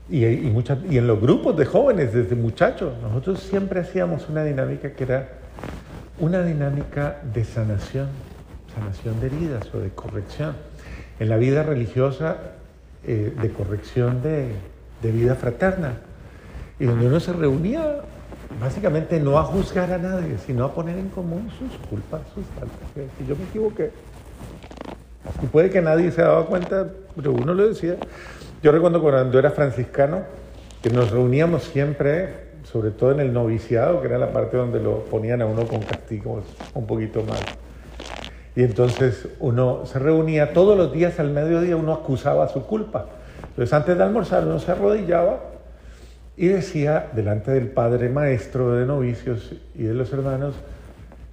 [0.08, 4.92] Y, y, y en los grupos de jóvenes, desde muchachos, nosotros siempre hacíamos una dinámica
[4.92, 5.28] que era
[6.20, 8.06] una dinámica de sanación,
[8.72, 10.54] sanación de heridas o de corrección.
[11.18, 12.36] En la vida religiosa,
[13.04, 14.52] eh, de corrección de,
[15.02, 15.94] de vida fraterna.
[16.78, 18.02] Y donde uno se reunía
[18.60, 23.08] básicamente no a juzgar a nadie, sino a poner en común sus culpas, sus faltas.
[23.18, 23.90] Si yo me equivoqué,
[25.42, 26.86] y puede que nadie se daba cuenta,
[27.16, 27.96] pero uno lo decía.
[28.62, 30.22] Yo recuerdo cuando era franciscano,
[30.82, 32.28] que nos reuníamos siempre,
[32.64, 35.80] sobre todo en el noviciado, que era la parte donde lo ponían a uno con
[35.80, 36.44] castigos
[36.74, 37.40] un poquito más.
[38.56, 43.06] Y entonces uno se reunía todos los días al mediodía, uno acusaba su culpa.
[43.48, 45.40] Entonces antes de almorzar uno se arrodillaba
[46.36, 50.54] y decía delante del padre maestro de novicios y de los hermanos,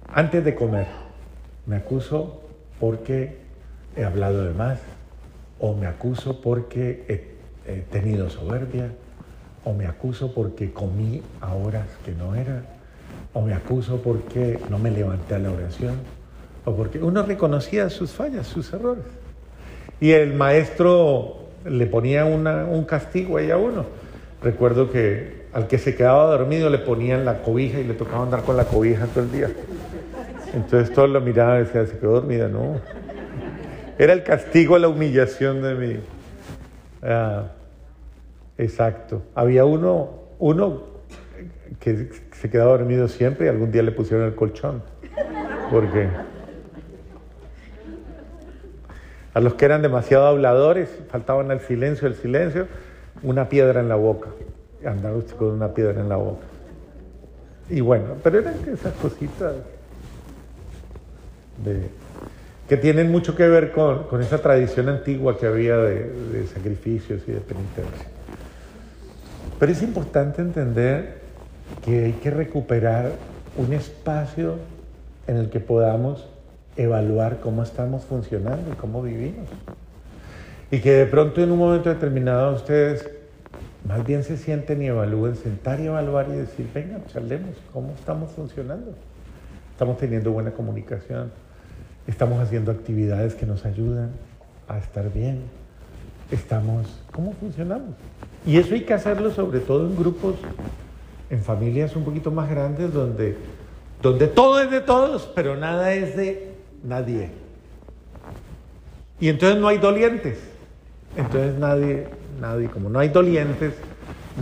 [0.06, 0.86] antes de comer,
[1.66, 2.40] me acuso
[2.78, 3.38] porque
[3.96, 4.78] he hablado de más,
[5.58, 7.32] o me acuso porque he,
[7.90, 8.90] tenido soberbia,
[9.64, 12.62] o me acuso porque comí a horas que no era,
[13.32, 15.94] o me acuso porque no me levanté a la oración,
[16.64, 19.04] o porque uno reconocía sus fallas, sus errores.
[20.00, 24.01] Y el maestro le ponía un castigo ahí a uno.
[24.42, 28.42] Recuerdo que al que se quedaba dormido le ponían la cobija y le tocaba andar
[28.42, 29.50] con la cobija todo el día.
[30.54, 32.80] Entonces todos lo miraban y decían, se quedó dormida, no.
[33.98, 36.00] Era el castigo, la humillación de mí.
[37.02, 37.52] Ah,
[38.58, 39.22] exacto.
[39.34, 40.92] Había uno, uno
[41.78, 44.82] que se quedaba dormido siempre y algún día le pusieron el colchón.
[45.70, 46.08] Porque
[49.34, 52.66] a los que eran demasiado habladores, faltaban el silencio, el silencio,
[53.22, 54.28] una piedra en la boca.
[55.16, 56.44] Usted con una piedra en la boca.
[57.70, 59.54] Y bueno, pero eran esas cositas
[61.64, 61.88] de,
[62.68, 67.22] que tienen mucho que ver con, con esa tradición antigua que había de, de, sacrificios
[67.26, 68.08] y de penitencia.
[69.58, 71.20] Pero es importante entender
[71.84, 73.12] que hay que recuperar
[73.56, 74.56] un espacio
[75.26, 76.28] en el que podamos
[76.76, 79.48] evaluar cómo estamos funcionando y cómo vivimos.
[80.72, 83.06] Y que de pronto en un momento determinado ustedes
[83.86, 88.30] más bien se sienten y evalúen, sentar y evaluar y decir, venga, charlemos, ¿cómo estamos
[88.32, 88.94] funcionando?
[89.70, 91.30] Estamos teniendo buena comunicación,
[92.06, 94.12] estamos haciendo actividades que nos ayudan
[94.66, 95.42] a estar bien,
[96.30, 97.94] estamos, ¿cómo funcionamos?
[98.46, 100.36] Y eso hay que hacerlo sobre todo en grupos,
[101.28, 103.36] en familias un poquito más grandes, donde,
[104.00, 107.28] donde todo es de todos, pero nada es de nadie.
[109.20, 110.51] Y entonces no hay dolientes.
[111.16, 112.08] Entonces nadie,
[112.40, 113.74] nadie, como no hay dolientes,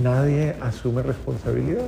[0.03, 1.85] nadie asume responsabilidad.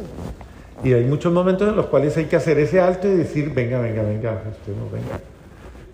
[0.82, 3.78] Y hay muchos momentos en los cuales hay que hacer ese alto y decir, venga,
[3.80, 5.20] venga, venga, usted no venga.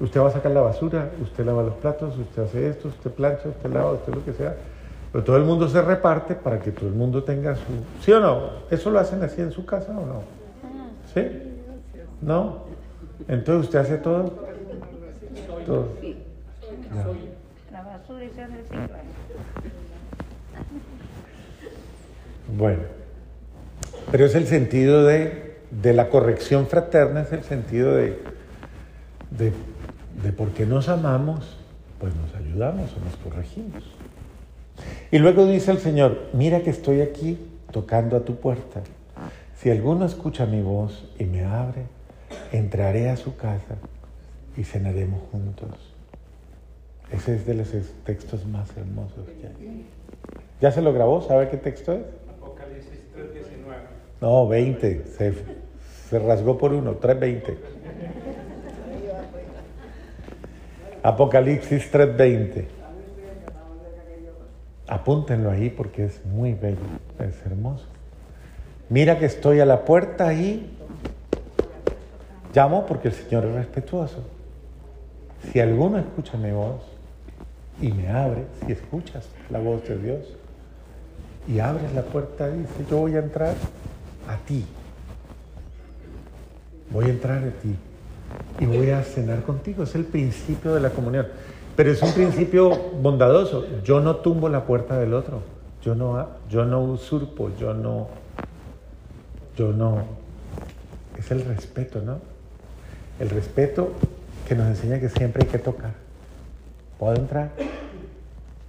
[0.01, 3.49] Usted va a sacar la basura, usted lava los platos, usted hace esto, usted plancha,
[3.49, 4.57] usted lava, usted lo que sea.
[5.13, 7.63] Pero todo el mundo se reparte para que todo el mundo tenga su...
[8.03, 8.51] ¿Sí o no?
[8.71, 10.23] ¿Eso lo hacen así en su casa o no?
[11.13, 11.27] ¿Sí?
[12.23, 12.65] ¿No?
[13.27, 14.33] Entonces usted hace todo.
[15.67, 15.89] Todo.
[16.95, 17.05] La
[18.17, 18.63] hace
[22.57, 22.83] Bueno,
[24.11, 28.19] pero es el sentido de, de la corrección fraterna, es el sentido de,
[29.31, 29.53] de,
[30.23, 31.59] de por qué nos amamos,
[32.01, 33.85] pues nos ayudamos o nos corregimos.
[35.11, 37.39] Y luego dice el Señor, mira que estoy aquí
[37.71, 38.81] tocando a tu puerta.
[39.61, 41.83] Si alguno escucha mi voz y me abre,
[42.53, 43.77] entraré a su casa
[44.57, 45.88] y cenaremos juntos.
[47.13, 47.69] Ese es de los
[48.05, 49.87] textos más hermosos que hay.
[50.61, 51.23] ¿Ya se lo grabó?
[51.23, 52.03] ¿Sabe qué texto es?
[52.29, 53.27] Apocalipsis 3.19.
[54.21, 55.05] No, 20.
[55.05, 55.35] Se,
[56.09, 57.57] se rasgó por uno, 3.20.
[61.03, 62.65] Apocalipsis 3.20.
[64.89, 66.79] Apúntenlo ahí porque es muy bello,
[67.19, 67.87] es hermoso.
[68.89, 70.77] Mira que estoy a la puerta y
[72.55, 74.25] llamo porque el Señor es respetuoso.
[75.53, 76.98] Si alguno escucha mi voz
[77.81, 80.21] y me abre, si escuchas la voz de Dios
[81.47, 83.55] y abres la puerta, dice, yo voy a entrar
[84.29, 84.65] a ti.
[86.91, 87.77] Voy a entrar a ti
[88.61, 89.85] y voy a cenar contigo.
[89.85, 91.27] Es el principio de la comunión.
[91.77, 92.71] Pero es un principio
[93.01, 93.65] bondadoso.
[93.85, 95.43] Yo no tumbo la puerta del otro.
[95.83, 98.09] Yo no, yo no usurpo, yo no,
[99.57, 100.03] yo no.
[101.17, 102.19] Es el respeto, ¿no?
[103.21, 103.93] El respeto
[104.47, 106.08] que nos enseña que siempre hay que tocar.
[106.99, 107.51] ¿Puedo entrar?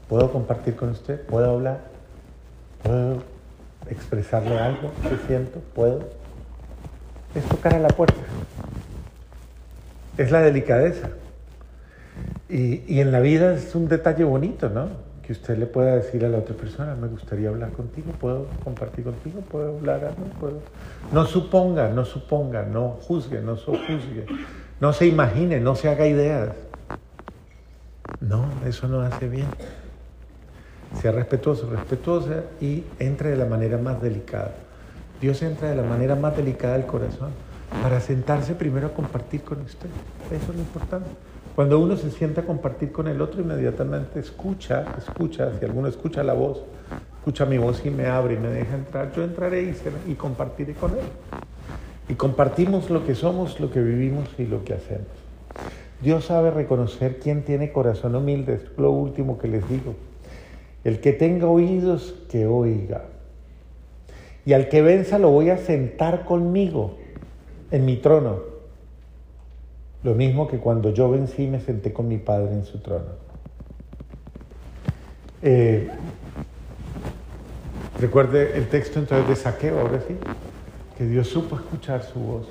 [0.08, 1.22] ¿Puedo compartir con usted?
[1.26, 1.80] ¿Puedo hablar?
[2.84, 3.24] ¿Puedo
[3.90, 5.60] expresarle algo que siento?
[5.74, 6.04] ¿Puedo?
[7.34, 8.20] Es tocar a la puerta.
[10.18, 11.10] Es la delicadeza.
[12.50, 14.90] Y, y, en la vida es un detalle bonito, ¿no?
[15.22, 19.06] Que usted le pueda decir a la otra persona, me gustaría hablar contigo, puedo compartir
[19.06, 20.60] contigo, puedo hablar, no puedo.
[21.14, 24.26] No suponga, no suponga, no juzgue, no sojuzgue,
[24.80, 26.50] no se imagine, no se haga ideas.
[28.22, 29.48] No, eso no hace bien.
[31.02, 34.56] Sea respetuoso, respetuosa y entre de la manera más delicada.
[35.22, 37.30] Dios entra de la manera más delicada del corazón
[37.84, 39.90] para sentarse primero a compartir con usted.
[40.32, 41.10] Eso es lo importante.
[41.56, 46.24] Cuando uno se sienta a compartir con el otro, inmediatamente escucha, escucha, si alguno escucha
[46.24, 46.62] la voz,
[47.18, 49.76] escucha mi voz y me abre y me deja entrar, yo entraré y,
[50.12, 51.06] y compartiré con él.
[52.08, 55.08] Y compartimos lo que somos, lo que vivimos y lo que hacemos.
[56.02, 59.96] Dios sabe reconocer quién tiene corazón humilde, es lo último que les digo.
[60.84, 63.06] El que tenga oídos, que oiga.
[64.46, 66.98] Y al que venza lo voy a sentar conmigo
[67.72, 68.50] en mi trono
[70.04, 73.30] lo mismo que cuando yo vencí me senté con mi padre en su trono.
[75.42, 75.90] Eh,
[78.00, 80.16] recuerde el texto entonces de Saqueo, ahora sí,
[80.98, 82.48] que Dios supo escuchar su voz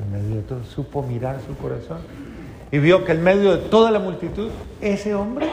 [0.00, 1.98] en medio de todo, supo mirar su corazón
[2.72, 4.50] y vio que en medio de toda la multitud,
[4.80, 5.46] ese hombre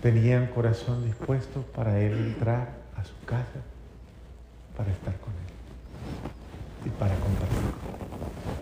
[0.00, 3.60] tenía un corazón dispuesto para él entrar a su casa,
[4.76, 7.58] para estar con él y para compartir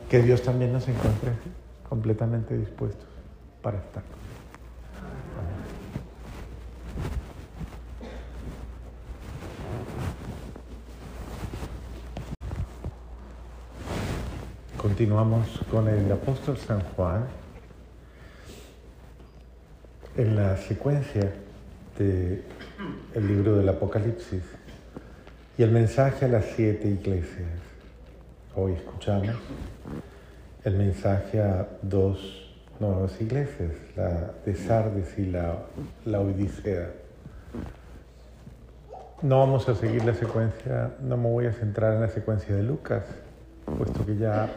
[0.08, 1.32] que Dios también nos encuentre
[1.88, 3.06] completamente dispuestos
[3.60, 4.02] para estar.
[14.78, 17.41] Continuamos con el apóstol San Juan
[20.16, 21.32] en la secuencia
[21.98, 22.42] del
[23.14, 24.42] libro del Apocalipsis
[25.56, 27.48] y el mensaje a las siete iglesias.
[28.54, 29.36] Hoy escuchamos
[30.64, 35.56] el mensaje a dos nuevas iglesias, la de Sardes y la,
[36.04, 36.90] la Odisea.
[39.22, 42.62] No vamos a seguir la secuencia, no me voy a centrar en la secuencia de
[42.62, 43.04] Lucas,
[43.78, 44.50] puesto que ya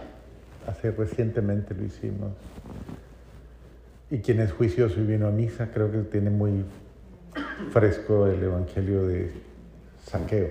[0.68, 2.32] hace recientemente lo hicimos.
[4.12, 6.64] Y quien es juicioso y vino a misa, creo que tiene muy
[7.72, 9.32] fresco el Evangelio de
[10.06, 10.50] Saqueo,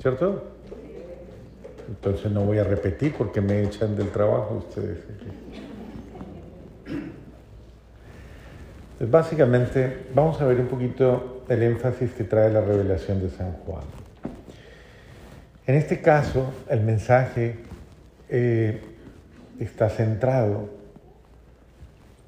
[0.00, 0.44] ¿cierto?
[1.88, 4.98] Entonces no voy a repetir porque me echan del trabajo ustedes.
[8.92, 13.52] Entonces, básicamente, vamos a ver un poquito el énfasis que trae la revelación de San
[13.52, 13.82] Juan.
[15.66, 17.56] En este caso, el mensaje
[18.28, 18.80] eh,
[19.58, 20.68] está centrado,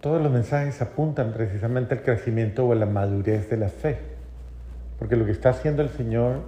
[0.02, 3.98] todos los mensajes apuntan precisamente al crecimiento o a la madurez de la fe,
[4.98, 6.40] porque lo que está haciendo el Señor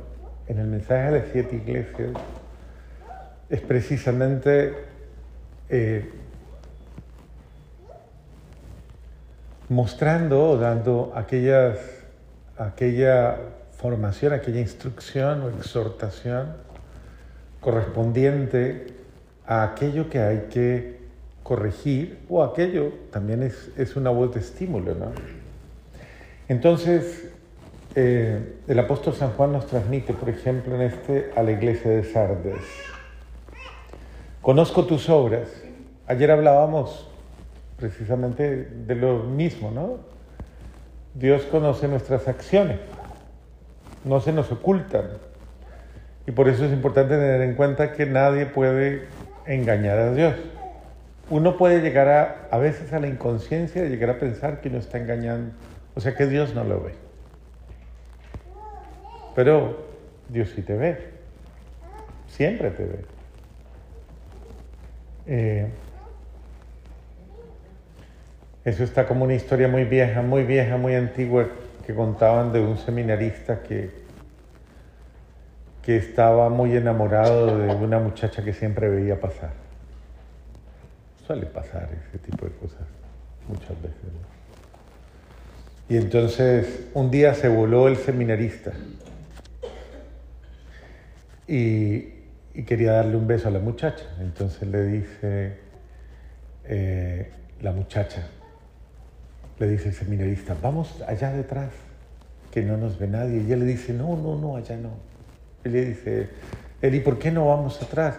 [0.48, 2.10] en el mensaje de las siete iglesias
[3.48, 4.74] es precisamente
[5.68, 6.10] eh,
[9.68, 11.78] mostrando o dando aquellas,
[12.58, 13.36] aquella
[13.70, 16.54] formación, aquella instrucción o exhortación
[17.60, 18.88] correspondiente
[19.46, 21.03] a aquello que hay que
[21.44, 24.94] corregir o aquello también es, es una voz de estímulo.
[24.94, 25.12] ¿no?
[26.48, 27.30] Entonces,
[27.94, 32.02] eh, el apóstol San Juan nos transmite, por ejemplo, en este a la iglesia de
[32.02, 32.64] Sardes.
[34.42, 35.48] Conozco tus obras.
[36.06, 37.08] Ayer hablábamos
[37.76, 39.98] precisamente de lo mismo, ¿no?
[41.14, 42.78] Dios conoce nuestras acciones,
[44.04, 45.04] no se nos ocultan.
[46.26, 49.04] Y por eso es importante tener en cuenta que nadie puede
[49.46, 50.34] engañar a Dios.
[51.30, 54.78] Uno puede llegar a, a veces a la inconsciencia de llegar a pensar que uno
[54.78, 55.52] está engañando,
[55.94, 56.94] o sea que Dios no lo ve.
[59.34, 59.86] Pero
[60.28, 60.98] Dios sí te ve,
[62.28, 63.04] siempre te ve.
[65.26, 65.66] Eh,
[68.64, 71.48] eso está como una historia muy vieja, muy vieja, muy antigua,
[71.86, 73.90] que contaban de un seminarista que,
[75.82, 79.63] que estaba muy enamorado de una muchacha que siempre veía pasar.
[81.26, 82.82] Suele pasar ese tipo de cosas
[83.48, 83.98] muchas veces.
[85.88, 88.72] Y entonces un día se voló el seminarista
[91.46, 92.12] y,
[92.66, 94.04] quería darle un beso a la muchacha.
[94.20, 95.58] Entonces le dice
[96.64, 98.26] eh, la muchacha,
[99.58, 101.70] le dice el seminarista, vamos allá detrás,
[102.50, 103.38] que no nos ve nadie.
[103.38, 104.90] Y ella le dice, no, no, no, allá no.
[105.64, 106.28] Y le dice,
[106.82, 108.16] ¿y por qué no vamos atrás?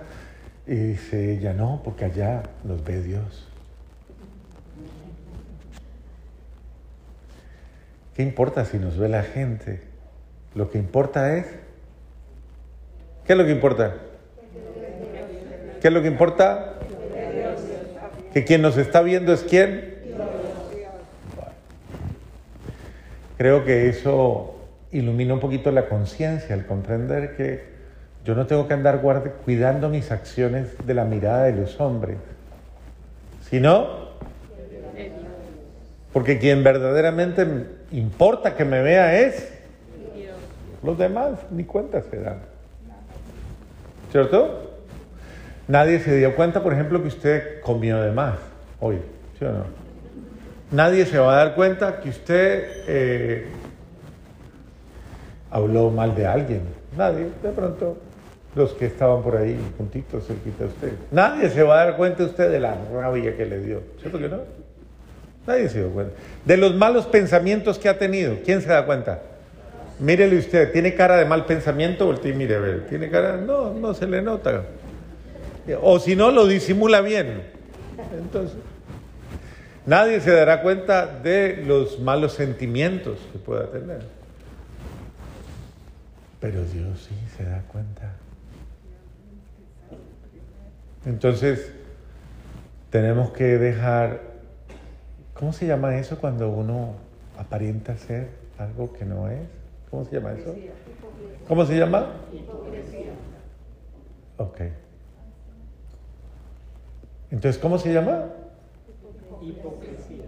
[0.67, 3.47] Y dice ella, no, porque allá nos ve Dios.
[8.15, 9.81] ¿Qué importa si nos ve la gente?
[10.55, 11.45] Lo que importa es
[13.25, 13.95] ¿Qué es lo que importa?
[15.81, 16.75] ¿Qué es lo que importa?
[18.31, 19.95] Que quien nos está viendo es quién.
[23.37, 24.55] Creo que eso
[24.91, 27.74] ilumina un poquito la conciencia, el comprender que
[28.25, 29.01] yo no tengo que andar
[29.45, 32.17] cuidando mis acciones de la mirada de los hombres,
[33.47, 34.05] sino
[36.11, 37.45] porque quien verdaderamente
[37.91, 39.51] importa que me vea es
[40.81, 42.39] los demás, ni cuenta se dan.
[44.11, 44.71] ¿Cierto?
[45.67, 48.37] Nadie se dio cuenta, por ejemplo, que usted comió de más
[48.79, 48.97] hoy,
[49.37, 49.65] ¿sí o no?
[50.71, 53.47] Nadie se va a dar cuenta que usted eh,
[55.51, 56.61] habló mal de alguien.
[56.97, 57.97] Nadie, de pronto,
[58.55, 60.91] los que estaban por ahí juntitos, cerquita de usted.
[61.11, 63.81] Nadie se va a dar cuenta usted de la rabia que le dio.
[63.99, 64.39] ¿Cierto que no?
[65.45, 66.13] Nadie se dio cuenta.
[66.45, 68.37] De los malos pensamientos que ha tenido.
[68.43, 69.21] ¿Quién se da cuenta?
[69.99, 72.05] Mírele usted, ¿tiene cara de mal pensamiento?
[72.05, 73.37] Voltee y mire, a ver, ¿tiene cara?
[73.37, 74.63] No, no se le nota.
[75.81, 77.43] O si no, lo disimula bien.
[78.17, 78.57] Entonces,
[79.85, 84.01] nadie se dará cuenta de los malos sentimientos que pueda tener.
[86.39, 88.14] Pero Dios sí se da cuenta.
[91.05, 91.71] Entonces,
[92.89, 94.21] tenemos que dejar,
[95.33, 96.93] ¿cómo se llama eso cuando uno
[97.37, 99.47] aparenta ser algo que no es?
[99.91, 100.55] ¿Cómo se llama eso?
[101.47, 102.11] ¿Cómo se llama?
[102.33, 103.11] Hipocresía.
[104.37, 104.61] Ok.
[107.29, 108.25] Entonces, ¿cómo se llama?
[109.41, 110.25] Hipocresía.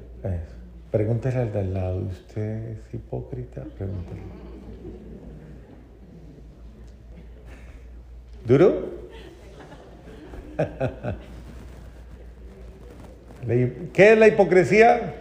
[0.92, 3.64] Pregúntale al de al lado, ¿usted es hipócrita?
[3.78, 4.22] Pregúntale.
[8.46, 9.07] ¿Duro?
[13.94, 15.14] ¿Qué es la hipocresía?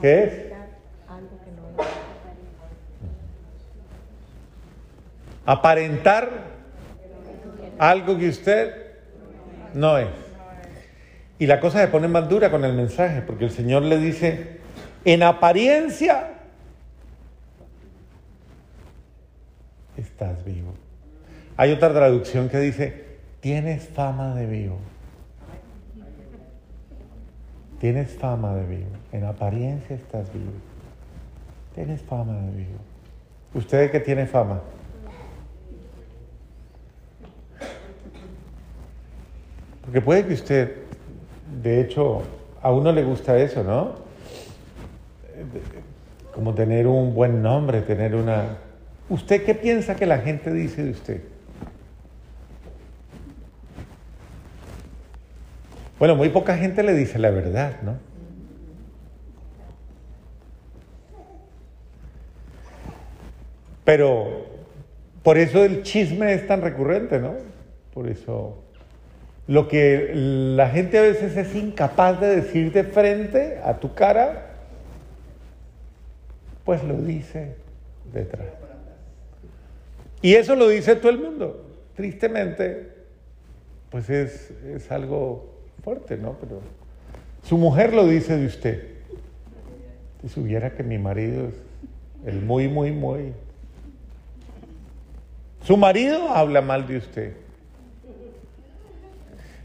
[0.00, 0.32] ¿Qué es?
[5.44, 6.30] Aparentar
[7.78, 8.74] algo que usted
[9.74, 10.08] no es.
[11.38, 14.60] Y la cosa se pone más dura con el mensaje, porque el Señor le dice,
[15.04, 16.34] en apariencia
[19.96, 20.74] estás vivo.
[21.60, 23.04] Hay otra traducción que dice,
[23.40, 24.78] tienes fama de vivo.
[27.78, 28.88] Tienes fama de vivo.
[29.12, 30.52] En apariencia estás vivo.
[31.74, 32.78] Tienes fama de vivo.
[33.52, 34.62] ¿Usted qué tiene fama?
[39.82, 40.76] Porque puede que usted,
[41.62, 42.22] de hecho,
[42.62, 43.96] a uno le gusta eso, ¿no?
[46.34, 48.56] Como tener un buen nombre, tener una...
[49.10, 51.29] ¿Usted qué piensa que la gente dice de usted?
[56.00, 57.98] Bueno, muy poca gente le dice la verdad, ¿no?
[63.84, 64.46] Pero
[65.22, 67.34] por eso el chisme es tan recurrente, ¿no?
[67.92, 68.62] Por eso
[69.46, 74.52] lo que la gente a veces es incapaz de decir de frente a tu cara,
[76.64, 77.56] pues lo dice
[78.10, 78.48] detrás.
[80.22, 81.66] Y eso lo dice todo el mundo.
[81.94, 82.88] Tristemente,
[83.90, 85.49] pues es, es algo
[85.80, 86.36] fuerte, ¿no?
[86.40, 86.60] Pero
[87.42, 88.88] su mujer lo dice de usted.
[90.22, 91.54] Si supiera que mi marido es
[92.26, 93.32] el muy, muy, muy.
[95.64, 97.32] Su marido habla mal de usted.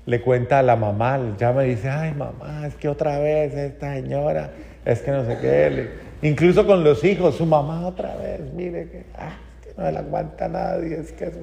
[0.06, 3.96] Le cuenta a la mamá, llama y dice, ay mamá, es que otra vez esta
[3.96, 4.52] señora,
[4.86, 5.90] es que no sé qué.
[6.22, 10.48] incluso con los hijos, su mamá otra vez, mire que, ah, que no le aguanta
[10.48, 11.34] nadie, es que es,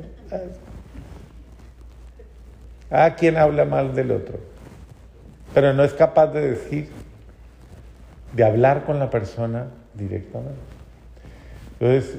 [2.95, 4.39] Ah, quien habla mal del otro,
[5.55, 6.91] pero no es capaz de decir,
[8.33, 10.59] de hablar con la persona directamente.
[11.79, 12.19] Entonces,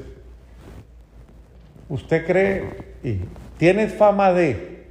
[1.89, 3.21] usted cree y
[3.57, 4.87] tienes fama de,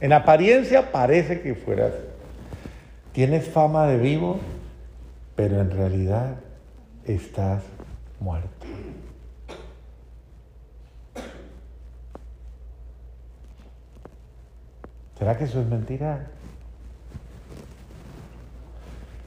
[0.00, 1.92] en apariencia parece que fueras,
[3.12, 4.38] tienes fama de vivo,
[5.34, 6.36] pero en realidad
[7.04, 7.62] estás
[8.20, 8.66] muerto.
[15.18, 16.26] ¿Será que eso es mentira?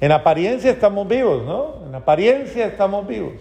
[0.01, 1.85] En apariencia estamos vivos, ¿no?
[1.87, 3.33] En apariencia estamos vivos.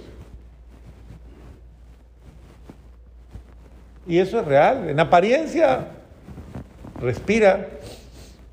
[4.07, 4.89] Y eso es real.
[4.89, 5.89] En apariencia
[7.01, 7.69] respira,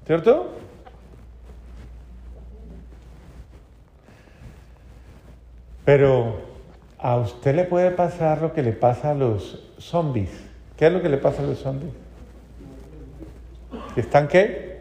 [0.05, 0.51] ¿cierto?
[5.85, 6.41] Pero
[6.99, 10.31] a usted le puede pasar lo que le pasa a los zombies.
[10.77, 11.93] ¿Qué es lo que le pasa a los zombies?
[13.95, 14.74] ¿Están qué?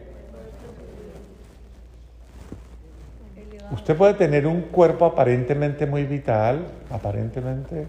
[3.75, 7.89] Usted puede tener un cuerpo aparentemente muy vital, aparentemente,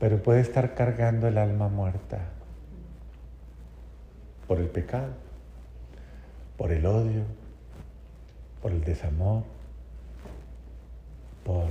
[0.00, 2.18] pero puede estar cargando el alma muerta
[4.48, 5.12] por el pecado,
[6.56, 7.22] por el odio,
[8.60, 9.44] por el desamor,
[11.44, 11.66] por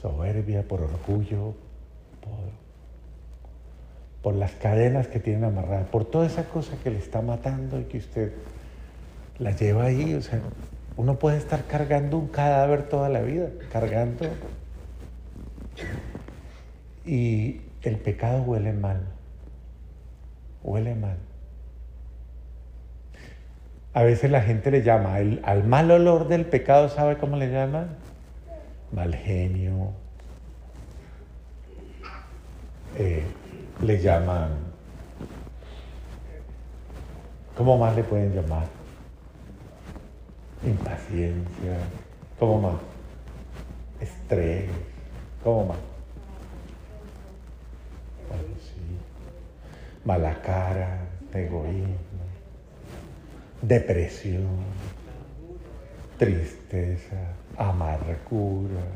[0.00, 1.54] soberbia, por orgullo,
[4.22, 7.84] por, las cadenas que tienen amarradas, por toda esa cosa que le está matando y
[7.84, 8.32] que usted
[9.38, 10.14] la lleva ahí.
[10.14, 10.40] O sea,
[10.98, 14.26] uno puede estar cargando un cadáver toda la vida, cargando
[17.06, 19.06] y el pecado huele mal,
[20.64, 21.16] huele mal.
[23.94, 27.90] A veces la gente le llama, al mal olor del pecado, ¿sabe cómo le llaman?
[28.90, 29.92] Mal genio.
[32.98, 33.22] Eh,
[33.82, 34.50] le llaman,
[37.56, 38.77] ¿cómo más le pueden llamar?
[40.64, 41.78] Impaciencia,
[42.38, 42.80] ¿cómo más?
[44.00, 44.70] Estrés,
[45.42, 45.78] ¿cómo más?
[50.08, 51.00] mala cara,
[51.34, 52.24] egoísmo,
[53.60, 54.64] depresión,
[56.16, 58.86] tristeza, amargura.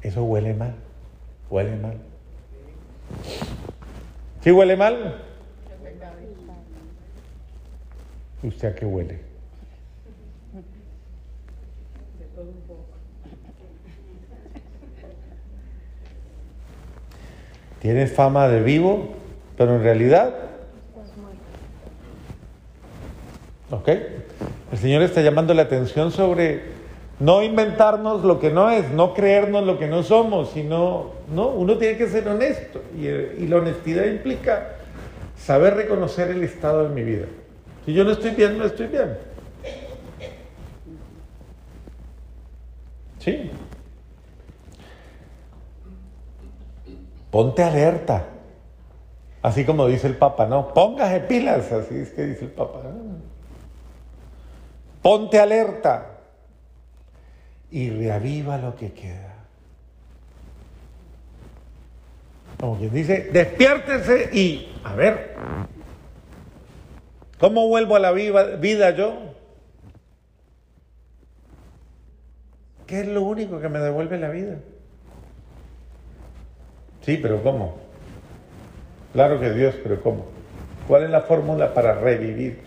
[0.00, 0.74] Eso huele mal,
[1.50, 1.98] huele mal.
[4.42, 5.22] ¿Sí huele mal?
[8.42, 9.20] ¿Usted a qué huele?
[17.80, 19.08] Tienes fama de vivo,
[19.56, 20.34] pero en realidad...
[23.70, 23.88] ¿Ok?
[24.72, 26.62] El Señor está llamando la atención sobre
[27.20, 31.76] no inventarnos lo que no es, no creernos lo que no somos, sino, no, uno
[31.78, 32.82] tiene que ser honesto.
[32.96, 34.76] Y la honestidad implica
[35.38, 37.26] saber reconocer el estado de mi vida.
[37.84, 39.18] Si yo no estoy bien, no estoy bien.
[43.18, 43.50] ¿Sí?
[47.30, 48.26] Ponte alerta.
[49.42, 50.74] Así como dice el Papa, ¿no?
[50.74, 52.82] Póngase pilas, así es que dice el Papa.
[55.02, 56.18] Ponte alerta
[57.70, 59.34] y reaviva lo que queda.
[62.58, 65.34] Como quien dice, despiértese y, a ver,
[67.40, 69.34] ¿cómo vuelvo a la vida yo?
[72.86, 74.56] ¿Qué es lo único que me devuelve la vida?
[77.02, 77.78] Sí, pero ¿cómo?
[79.12, 80.26] Claro que Dios, pero ¿cómo?
[80.86, 82.58] ¿Cuál es la fórmula para revivir?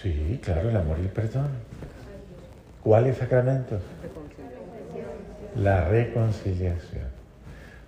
[0.00, 1.48] Sí, claro, el amor y el perdón.
[2.82, 3.80] ¿Cuáles sacramentos?
[5.54, 7.06] La reconciliación.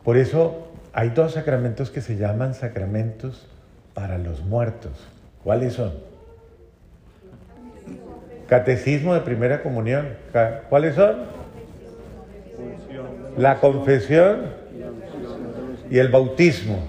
[0.05, 3.49] Por eso hay dos sacramentos que se llaman sacramentos
[3.95, 4.93] para los muertos.
[5.43, 5.93] ¿Cuáles son?
[8.49, 10.09] Catecismo de primera comunión.
[10.69, 11.17] ¿Cuáles son?
[13.39, 14.53] La confesión
[15.91, 16.89] y el bautismo.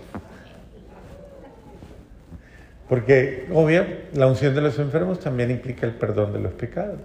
[2.89, 3.83] Porque, obvio,
[4.13, 6.99] la unción de los enfermos también implica el perdón de los pecados.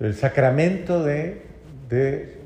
[0.00, 1.42] El sacramento de,
[1.88, 2.38] de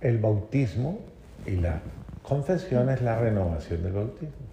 [0.00, 1.00] el bautismo
[1.46, 1.80] y la
[2.22, 4.43] confesión es la renovación del bautismo.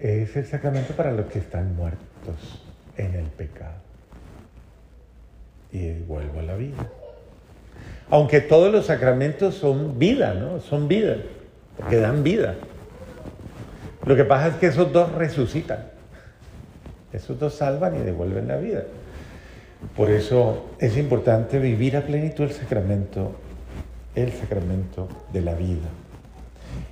[0.00, 2.62] Es el sacramento para los que están muertos
[2.96, 3.76] en el pecado.
[5.70, 6.88] Y vuelvo a la vida.
[8.10, 10.60] Aunque todos los sacramentos son vida, ¿no?
[10.60, 11.16] Son vida,
[11.78, 12.56] porque dan vida.
[14.04, 15.86] Lo que pasa es que esos dos resucitan.
[17.12, 18.84] Esos dos salvan y devuelven la vida.
[19.96, 23.32] Por eso es importante vivir a plenitud el sacramento,
[24.14, 25.88] el sacramento de la vida.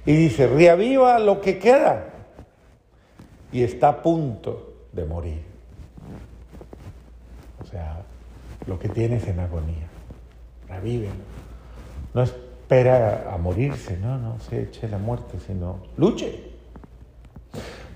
[0.06, 2.06] Y dice, reaviva lo que queda
[3.52, 5.42] y está a punto de morir.
[7.62, 8.02] O sea,
[8.66, 9.86] lo que tienes en agonía,
[10.68, 11.14] revívelo.
[12.14, 16.50] No espera a morirse, no, no se eche la muerte, sino luche.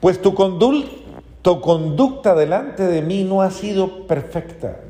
[0.00, 0.34] Pues tu,
[1.42, 4.80] tu conducta delante de mí no ha sido perfecta.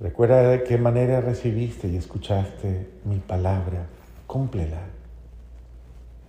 [0.00, 3.86] Recuerda de qué manera recibiste y escuchaste mi palabra,
[4.28, 4.82] cúmplela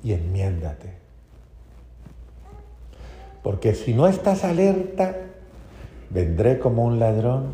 [0.04, 0.94] y enmiéndate.
[3.44, 5.16] Porque si no estás alerta,
[6.10, 7.54] vendré como un ladrón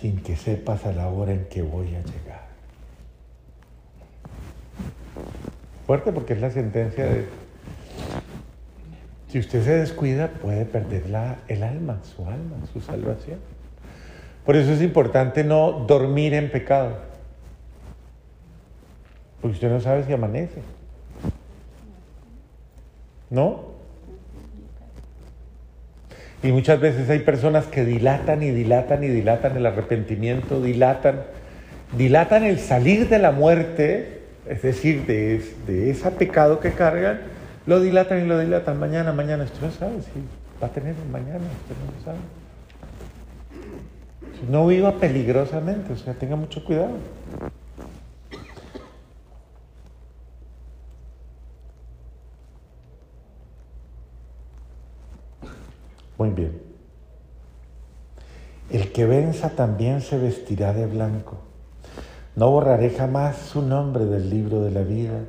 [0.00, 2.44] sin que sepas a la hora en que voy a llegar.
[5.86, 7.26] Fuerte porque es la sentencia de
[9.34, 13.40] si usted se descuida, puede perder la, el alma, su alma, su salvación.
[14.46, 16.98] Por eso es importante no dormir en pecado.
[19.44, 20.62] Porque usted no sabe si amanece.
[23.28, 23.74] ¿No?
[26.42, 31.24] Y muchas veces hay personas que dilatan y dilatan y dilatan el arrepentimiento, dilatan,
[31.94, 37.20] dilatan el salir de la muerte, es decir, de, de ese pecado que cargan,
[37.66, 38.80] lo dilatan y lo dilatan.
[38.80, 39.44] Mañana, mañana.
[39.44, 40.22] Usted no sabe si
[40.62, 41.44] va a tener un mañana.
[41.60, 42.18] Usted no lo sabe.
[44.50, 45.92] No viva peligrosamente.
[45.92, 46.92] O sea, tenga mucho cuidado.
[56.18, 56.60] Muy bien.
[58.70, 61.36] El que venza también se vestirá de blanco.
[62.36, 65.20] No borraré jamás su nombre del libro de la vida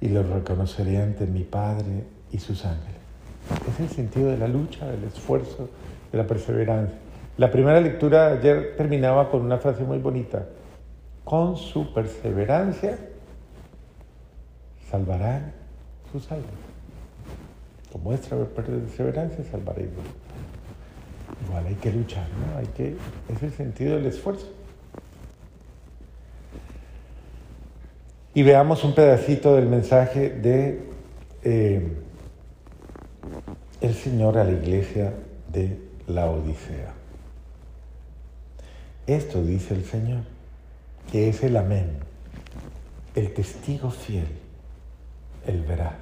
[0.00, 3.00] y lo reconoceré ante mi Padre y sus ángeles.
[3.70, 5.68] Es el sentido de la lucha, del esfuerzo,
[6.10, 6.98] de la perseverancia.
[7.38, 10.44] La primera lectura ayer terminaba con una frase muy bonita.
[11.24, 12.98] Con su perseverancia
[14.90, 15.52] salvarán
[16.10, 16.50] sus almas.
[17.90, 19.90] Con vuestra perseverancia salvaréis.
[21.46, 22.58] Igual hay que luchar, ¿no?
[22.58, 22.96] Hay que,
[23.34, 24.46] es el sentido del esfuerzo.
[28.34, 30.80] Y veamos un pedacito del mensaje de
[31.44, 31.96] eh,
[33.80, 35.12] el Señor a la iglesia
[35.52, 36.94] de la Odisea.
[39.06, 40.22] Esto dice el Señor,
[41.10, 41.90] que es el amén,
[43.14, 44.28] el testigo fiel,
[45.46, 45.96] el veraz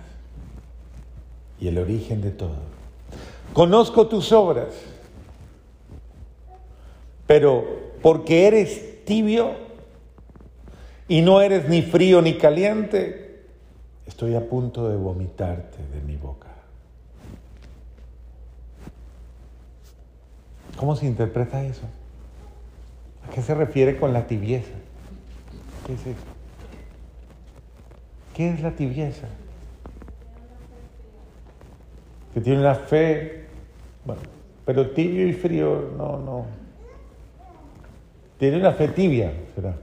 [1.58, 2.58] y el origen de todo.
[3.52, 4.68] Conozco tus obras,
[7.30, 7.64] pero
[8.02, 9.52] porque eres tibio,
[11.06, 13.44] y no eres ni frío ni caliente,
[14.04, 16.48] estoy a punto de vomitarte de mi boca.
[20.76, 21.82] ¿Cómo se interpreta eso?
[23.24, 24.72] ¿A qué se refiere con la tibieza?
[25.86, 26.26] ¿Qué es eso?
[28.34, 29.28] ¿Qué es la tibieza?
[32.34, 33.44] Que tiene una fe,
[34.04, 34.22] bueno,
[34.66, 36.59] pero tibio y frío, no, no.
[38.40, 39.74] Tiene una fe tibia, será.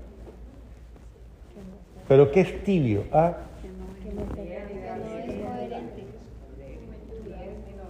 [2.07, 3.03] Pero ¿qué es tibio?
[3.11, 3.37] ¿Ah?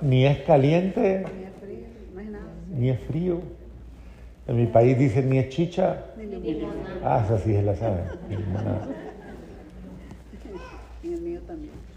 [0.01, 1.23] Ni es caliente,
[2.75, 3.39] ni es frío.
[4.45, 6.03] En mi país dicen ni es chicha.
[7.01, 8.03] Ah, esa sí es la saben.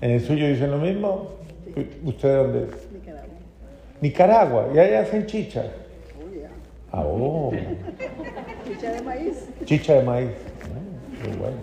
[0.01, 1.31] En el suyo dicen lo mismo.
[2.05, 2.93] ¿Usted de dónde es?
[2.93, 3.35] Nicaragua.
[4.01, 4.69] Nicaragua.
[4.73, 5.65] ¿Y ahí hacen chicha?
[6.93, 7.53] Ah, oh.
[8.81, 9.35] Chicha de maíz.
[9.67, 10.31] Chicha de maíz.
[10.63, 11.57] Ah, muy bueno.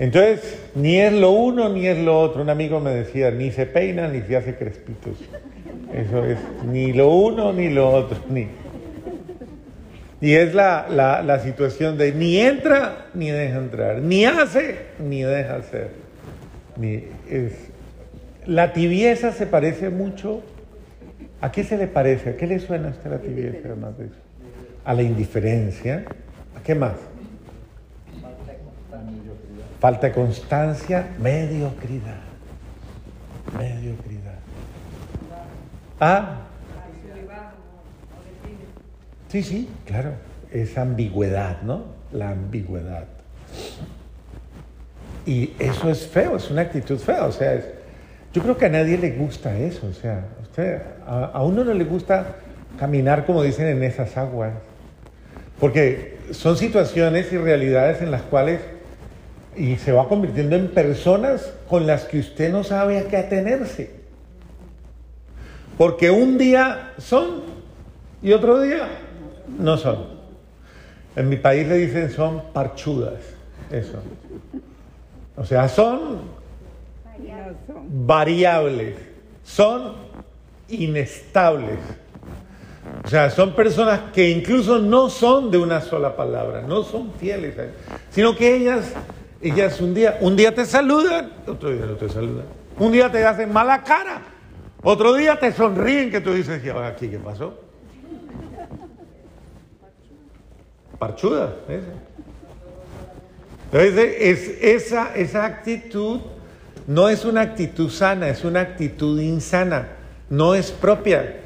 [0.00, 2.42] Entonces, ni es lo uno ni es lo otro.
[2.42, 5.18] Un amigo me decía, ni se peina ni se hace crespitos.
[5.94, 8.18] Eso es, ni lo uno ni lo otro.
[8.28, 8.48] Ni.
[10.20, 15.56] Y es la, la, situación de ni entra ni deja entrar, ni hace ni deja
[15.56, 15.90] hacer.
[16.76, 17.52] Ni es,
[18.46, 20.42] la tibieza se parece mucho.
[21.40, 22.30] ¿A qué se le parece?
[22.30, 23.68] ¿A qué le suena a usted la tibieza,
[24.84, 26.04] a la indiferencia.
[26.56, 26.94] ¿A qué más?
[29.80, 32.20] Falta de constancia, mediocridad.
[33.58, 34.38] Mediocridad.
[35.98, 36.40] Ah.
[39.28, 40.12] Sí, sí, claro.
[40.52, 41.84] Es ambigüedad, ¿no?
[42.12, 43.04] La ambigüedad.
[45.24, 47.24] Y eso es feo, es una actitud fea.
[47.24, 47.60] O sea,
[48.32, 49.86] yo creo que a nadie le gusta eso.
[49.86, 52.36] O sea, usted, a, a uno no le gusta
[52.78, 54.52] caminar como dicen en esas aguas.
[55.60, 58.60] Porque son situaciones y realidades en las cuales
[59.56, 63.90] y se va convirtiendo en personas con las que usted no sabe a qué atenerse.
[65.76, 67.42] Porque un día son
[68.22, 68.88] y otro día
[69.58, 70.20] no son.
[71.16, 73.20] En mi país le dicen son parchudas,
[73.70, 73.98] eso.
[75.36, 76.20] O sea, son
[77.88, 78.94] variables,
[79.42, 79.94] son
[80.68, 81.78] inestables.
[83.04, 87.54] O sea, son personas que incluso no son de una sola palabra, no son fieles,
[88.10, 88.94] sino que ellas
[89.42, 92.44] ellas un día, un día te saludan, otro día no te saludan.
[92.78, 94.22] Un día te hacen mala cara,
[94.82, 97.58] otro día te sonríen que tú dices, aquí qué pasó.
[100.98, 101.54] Parchuda,
[103.72, 106.20] Entonces, es, esa, esa actitud
[106.86, 109.88] no es una actitud sana, es una actitud insana,
[110.28, 111.36] no es propia.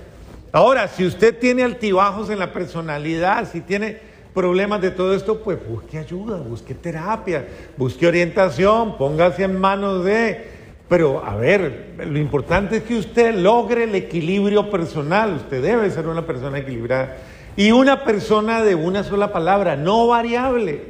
[0.55, 3.99] Ahora, si usted tiene altibajos en la personalidad, si tiene
[4.33, 7.45] problemas de todo esto, pues busque ayuda, busque terapia,
[7.77, 10.47] busque orientación, póngase en manos de...
[10.89, 16.07] Pero a ver, lo importante es que usted logre el equilibrio personal, usted debe ser
[16.07, 17.17] una persona equilibrada
[17.57, 20.85] y una persona de una sola palabra, no variable.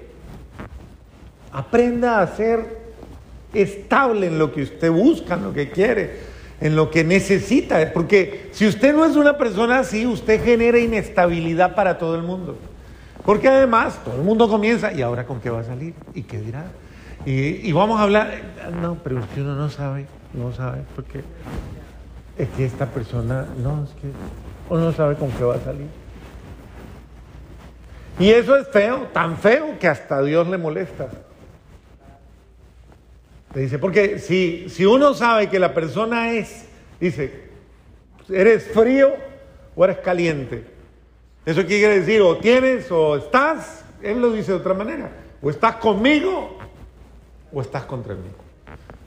[1.52, 2.80] Aprenda a ser
[3.54, 6.33] estable en lo que usted busca, en lo que quiere,
[6.64, 11.74] en lo que necesita, porque si usted no es una persona así, usted genera inestabilidad
[11.74, 12.56] para todo el mundo.
[13.22, 15.92] Porque además todo el mundo comienza, ¿y ahora con qué va a salir?
[16.14, 16.64] ¿Y qué dirá?
[17.26, 18.30] Y, vamos a hablar,
[18.80, 21.20] no, pero usted uno no sabe, no sabe, porque
[22.38, 24.08] es que esta persona, no, es que
[24.70, 25.88] uno no sabe con qué va a salir.
[28.18, 31.10] Y eso es feo, tan feo que hasta Dios le molesta.
[33.54, 36.66] Le dice, porque si, si uno sabe que la persona es,
[37.00, 37.44] dice,
[38.28, 39.14] ¿eres frío
[39.76, 40.64] o eres caliente?
[41.46, 45.10] Eso quiere decir, o tienes o estás, él lo dice de otra manera,
[45.40, 46.58] o estás conmigo
[47.52, 48.28] o estás contra mí.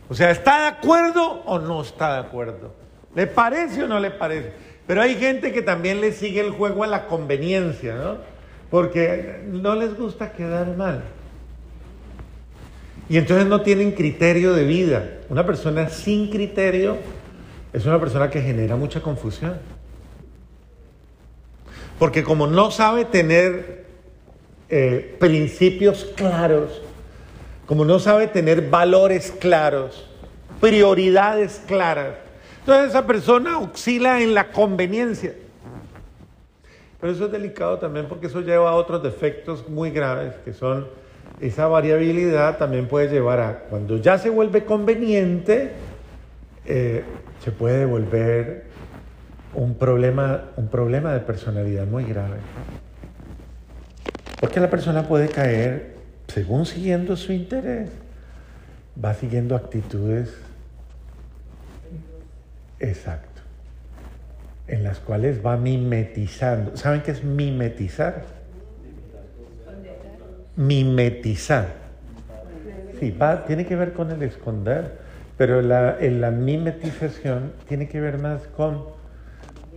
[0.10, 2.74] O sea, ¿está de acuerdo o no está de acuerdo?
[3.16, 4.54] ¿Le parece o no le parece?
[4.86, 8.18] Pero hay gente que también le sigue el juego a la conveniencia, ¿no?
[8.70, 11.04] Porque no les gusta quedar mal.
[13.10, 15.10] Y entonces no tienen criterio de vida.
[15.30, 16.98] Una persona sin criterio
[17.72, 19.58] es una persona que genera mucha confusión.
[22.00, 23.86] Porque como no sabe tener
[24.70, 26.82] eh, principios claros,
[27.66, 30.08] como no sabe tener valores claros,
[30.60, 32.16] prioridades claras,
[32.60, 35.34] entonces esa persona oscila en la conveniencia.
[37.00, 40.88] Pero eso es delicado también porque eso lleva a otros defectos muy graves, que son
[41.40, 45.72] esa variabilidad también puede llevar a, cuando ya se vuelve conveniente,
[46.66, 47.04] eh,
[47.44, 48.66] se puede volver
[49.54, 52.38] un problema, un problema de personalidad muy grave.
[54.40, 55.96] Porque la persona puede caer,
[56.28, 57.90] según siguiendo su interés,
[59.04, 60.34] va siguiendo actitudes
[62.80, 63.42] exacto,
[64.68, 66.78] en las cuales va mimetizando.
[66.78, 68.37] ¿Saben qué es mimetizar?
[70.58, 71.68] Mimetizar.
[73.00, 74.98] Sí, va, tiene que ver con el esconder,
[75.38, 78.98] pero la, en la mimetización tiene que ver más con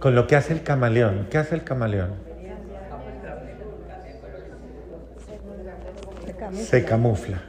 [0.00, 1.26] con lo que hace el camaleón.
[1.30, 2.10] ¿Qué hace el camaleón?
[6.54, 7.42] Se camufla.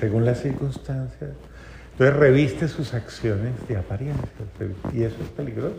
[0.00, 1.30] Según las circunstancias.
[1.92, 4.24] Entonces reviste sus acciones de apariencia.
[4.92, 5.76] Y eso es peligroso.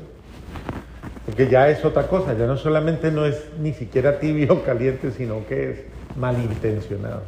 [1.25, 2.37] Porque ya es otra cosa.
[2.37, 5.79] Ya no solamente no es ni siquiera tibio o caliente, sino que es
[6.15, 7.23] malintencionado.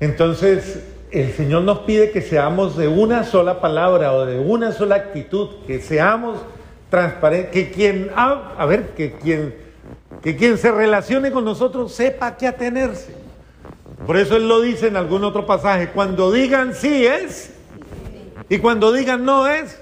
[0.00, 4.96] Entonces, el Señor nos pide que seamos de una sola palabra o de una sola
[4.96, 6.40] actitud, que seamos
[6.88, 9.54] transparentes, que quien, a ver, que quien,
[10.22, 13.14] que quien se relacione con nosotros sepa qué atenerse.
[14.06, 17.52] Por eso Él lo dice en algún otro pasaje, cuando digan sí es
[18.48, 19.80] y cuando digan no es.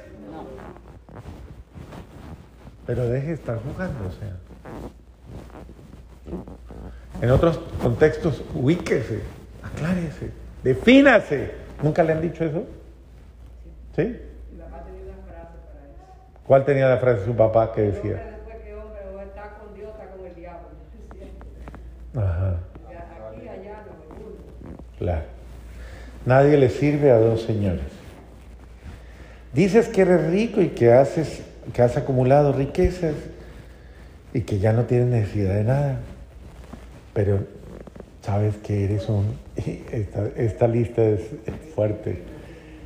[2.87, 4.37] Pero deje de estar jugando, o sea.
[7.21, 9.21] En otros contextos, ubíquese,
[9.63, 10.31] aclárese.
[10.63, 11.51] Defínase.
[11.83, 12.65] ¿Nunca le han dicho eso?
[13.97, 14.21] ¿Sí?
[16.47, 18.39] ¿Cuál tenía la frase de su papá que decía?
[22.17, 22.57] Ajá.
[24.99, 25.23] Claro.
[26.27, 27.87] Nadie le sirve a dos señores.
[29.53, 31.43] Dices que eres rico y que, haces,
[31.73, 33.15] que has acumulado riquezas
[34.35, 36.01] y que ya no tienes necesidad de nada.
[37.13, 37.41] Pero
[38.23, 39.39] sabes que eres un...
[39.57, 41.23] Esta, esta lista es
[41.75, 42.23] fuerte.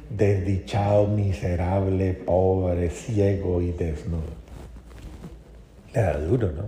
[0.09, 4.23] Desdichado, miserable, pobre, ciego y desnudo.
[5.95, 6.65] Le da duro, ¿no?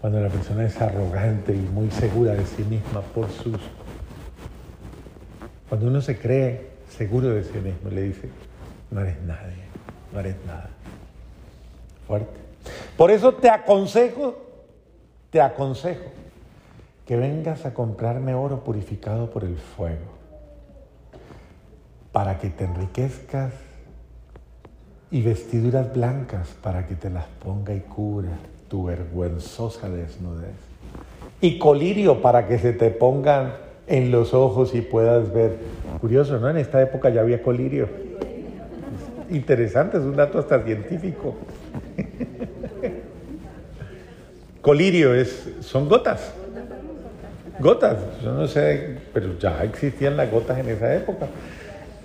[0.00, 3.58] Cuando la persona es arrogante y muy segura de sí misma por sus...
[5.68, 8.28] Cuando uno se cree seguro de sí mismo, le dice,
[8.90, 9.64] no eres nadie,
[10.12, 10.70] no eres nada.
[12.06, 12.38] Fuerte.
[12.96, 14.36] Por eso te aconsejo,
[15.30, 16.10] te aconsejo
[17.08, 20.12] que vengas a comprarme oro purificado por el fuego,
[22.12, 23.54] para que te enriquezcas
[25.10, 28.36] y vestiduras blancas para que te las ponga y cubra
[28.68, 30.58] tu vergüenzosa desnudez.
[31.40, 33.54] Y colirio para que se te pongan
[33.86, 35.56] en los ojos y puedas ver.
[36.02, 36.50] Curioso, ¿no?
[36.50, 37.88] En esta época ya había colirio.
[39.30, 41.36] Interesante, es un dato hasta científico.
[44.60, 46.34] Colirio es, son gotas.
[47.60, 51.26] Gotas, yo no sé, pero ya existían las gotas en esa época.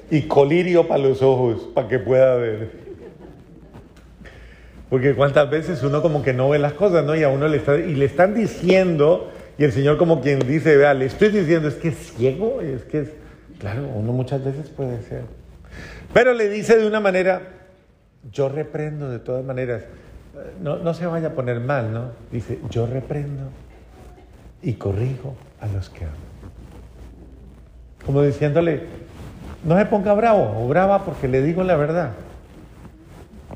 [0.10, 2.70] Y colirio para los ojos, para que pueda ver.
[4.90, 7.16] Porque cuántas veces uno como que no ve las cosas, ¿no?
[7.16, 10.78] Y a uno le, está, y le están diciendo, y el Señor como quien dice,
[10.78, 13.10] vea, le estoy diciendo, es que es ciego, es que es...
[13.60, 15.22] Claro, uno muchas veces puede ser.
[16.14, 17.42] Pero le dice de una manera,
[18.32, 19.84] yo reprendo de todas maneras
[20.62, 22.12] no, se vaya a poner mal, ¿no?
[22.32, 23.44] Dice, yo reprendo
[24.64, 26.14] y corrijo a los que amo.
[28.06, 28.88] Como diciéndole,
[29.64, 32.12] no se ponga bravo o brava porque le digo la verdad.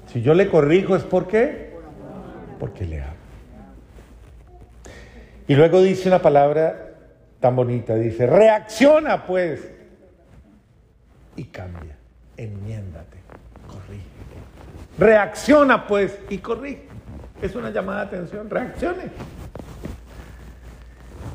[0.08, 1.74] Si yo le corrijo es porque,
[2.60, 3.14] porque le amo.
[5.48, 6.92] Y luego dice una palabra
[7.40, 9.70] tan bonita, dice, reacciona pues
[11.38, 11.96] y cambia,
[12.36, 13.18] enmiéndate,
[13.68, 14.04] corrige.
[14.98, 16.88] Reacciona pues y corrige.
[17.42, 19.04] Es una llamada de atención, reaccione.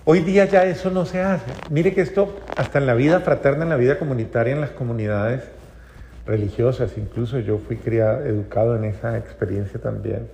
[0.05, 1.53] Hoy día ya eso no se hace.
[1.71, 5.43] Mire que esto, hasta en la vida fraterna, en la vida comunitaria, en las comunidades
[6.27, 10.29] religiosas, incluso yo fui criado, educado en esa experiencia también.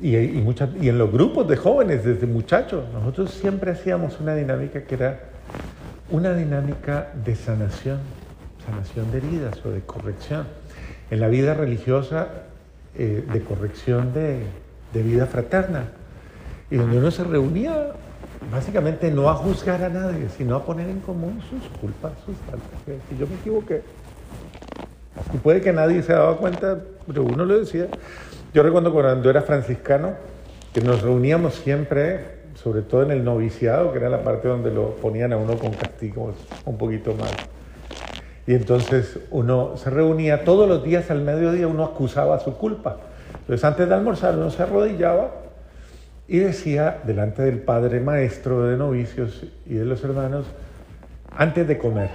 [0.00, 5.20] Y, en los grupos de jóvenes, desde muchachos, nosotros siempre hacíamos una dinámica que era
[6.10, 8.00] una dinámica de sanación,
[8.66, 10.46] sanación de heridas o de corrección
[11.10, 12.28] en la vida religiosa
[12.96, 14.44] eh, de corrección de,
[14.92, 15.88] vida fraterna,
[16.70, 17.92] y donde uno se reunía
[18.50, 22.98] básicamente no a juzgar a nadie, sino a poner en común sus culpas, sus faltas.
[23.08, 23.82] Si yo me equivoqué,
[25.32, 27.86] y puede que nadie se daba cuenta, pero uno lo decía.
[28.52, 30.14] Yo recuerdo cuando era franciscano,
[30.72, 34.90] que nos reuníamos siempre, sobre todo en el noviciado, que era la parte donde lo
[34.96, 36.34] ponían a uno con castigos
[36.64, 37.32] un poquito más
[38.46, 42.96] y entonces uno se reunía todos los días al mediodía, uno acusaba su culpa.
[43.40, 45.30] Entonces antes de almorzar uno se arrodillaba
[46.26, 50.46] y decía delante del padre maestro de novicios y de los hermanos,
[51.36, 52.10] antes de comer,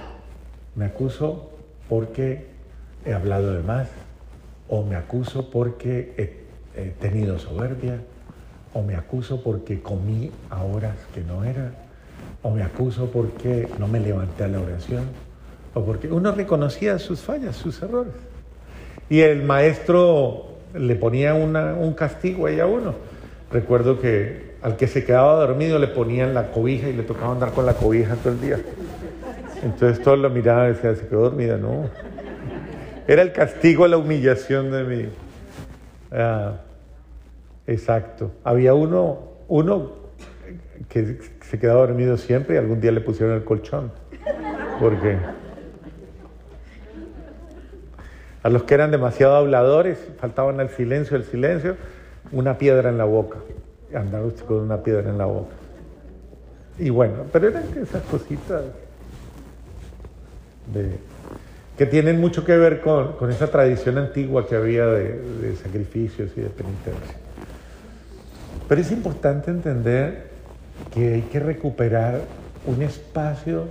[0.74, 1.50] me acuso
[1.88, 2.46] porque
[3.04, 3.88] he hablado de más,
[4.68, 6.40] o me acuso porque he,
[7.00, 8.00] tenido soberbia,
[8.72, 11.72] o me acuso porque comí a horas que no era,
[12.42, 15.04] o me acuso porque no me levanté a la oración
[15.74, 18.14] o porque uno reconocía sus fallas, sus errores.
[19.08, 22.94] Y el maestro le ponía un castigo ahí a uno.
[23.52, 27.52] Recuerdo que al que se quedaba dormido le ponían la cobija y le tocaba andar
[27.52, 28.60] con la cobija todo el día.
[29.62, 31.90] Entonces todos lo miraban y decían, se quedó dormida, no.
[33.08, 35.08] Era el castigo, la humillación de mí.
[36.12, 36.60] Ah,
[37.66, 38.30] exacto.
[38.44, 39.18] Había uno,
[39.48, 39.92] uno
[40.88, 43.90] que se quedaba dormido siempre y algún día le pusieron el colchón.
[44.78, 45.18] Porque
[48.42, 51.76] a los que eran demasiado habladores, faltaban el silencio, el silencio,
[52.32, 53.38] una piedra en la boca.
[54.24, 55.54] Usted con una piedra en la boca.
[56.78, 58.62] Y bueno, pero eran esas cositas
[61.76, 66.40] que tienen mucho que ver con, esa tradición antigua que había de, de sacrificios y
[66.40, 67.16] de penitencia.
[68.68, 70.30] Pero es importante entender
[70.94, 72.20] que hay que recuperar
[72.66, 73.64] un espacio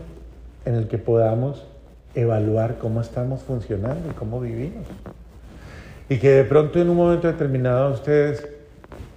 [0.65, 1.65] en el que podamos
[2.15, 4.86] evaluar cómo estamos funcionando y cómo vivimos.
[6.10, 8.48] Y que de pronto en un momento determinado ustedes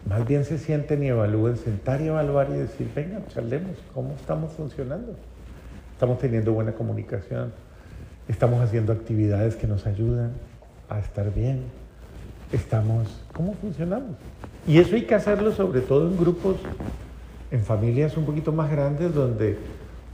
[0.06, 4.52] más bien se sienten y evalúen, sentar y evaluar y decir, venga, charlemos, ¿cómo estamos
[4.52, 5.14] funcionando?
[5.94, 7.52] Estamos teniendo buena comunicación,
[8.28, 10.32] estamos haciendo actividades que nos ayudan
[10.90, 11.62] a estar bien,
[12.52, 14.16] estamos, ¿cómo funcionamos?
[14.66, 16.56] Y eso hay que hacerlo sobre todo en grupos
[17.50, 19.56] en familias un poquito más grandes donde,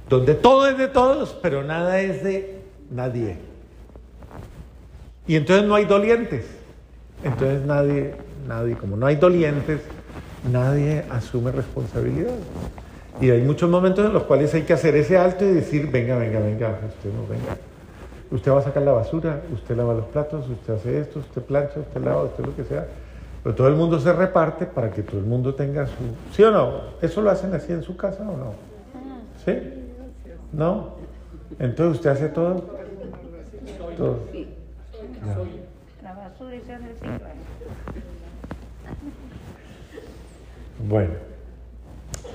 [0.08, 2.60] donde todo es de todos, pero nada es de
[2.90, 3.36] nadie.
[5.26, 6.57] Y entonces no hay dolientes.
[7.24, 8.14] Entonces nadie,
[8.46, 9.80] nadie, como no hay dolientes,
[10.50, 12.34] nadie asume responsabilidad.
[13.20, 16.16] Y hay muchos momentos en los cuales hay que hacer ese alto y decir, venga,
[16.16, 17.56] venga, venga, usted no venga.
[18.30, 21.80] Usted va a sacar la basura, usted lava los platos, usted hace esto, usted plancha,
[21.80, 22.86] usted lava, usted lo que sea.
[23.42, 25.92] Pero todo el mundo se reparte para que todo el mundo tenga su...
[26.32, 26.80] ¿Sí o no?
[27.00, 28.52] ¿Eso lo hacen así en su casa o no?
[29.44, 29.58] ¿Sí?
[30.52, 30.96] ¿No?
[31.58, 32.62] Entonces usted hace todo.
[33.96, 34.18] Todo.
[40.88, 41.14] Bueno,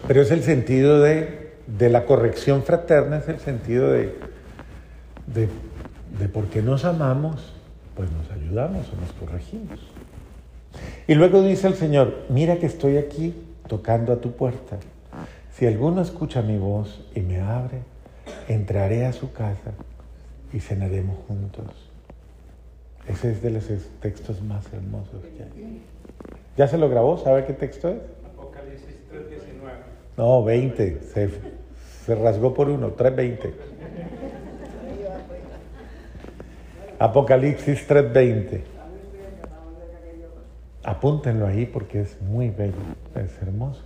[0.08, 4.14] pero es el sentido de, de, la corrección fraterna, es el sentido de,
[5.28, 5.48] de,
[6.20, 7.54] de por qué nos amamos,
[7.96, 9.80] pues nos ayudamos o nos corregimos.
[11.08, 13.34] Y luego dice el Señor, mira que estoy aquí
[13.68, 14.78] tocando a tu puerta.
[15.58, 17.80] Si alguno escucha mi voz y me abre,
[18.48, 19.72] entraré a su casa
[20.52, 21.93] y cenaremos juntos.
[23.08, 23.66] Ese es de los
[24.02, 25.82] textos más hermosos que hay.
[26.56, 27.18] ¿Ya se lo grabó?
[27.18, 27.98] ¿Sabe qué texto es?
[28.26, 29.72] Apocalipsis 3.19.
[30.18, 31.02] No, 20.
[31.02, 31.30] Se,
[32.06, 33.52] se rasgó por uno, 3.20.
[37.00, 38.62] Apocalipsis 3.20.
[40.86, 42.74] Apúntenlo ahí porque es muy bello,
[43.16, 43.82] es hermoso.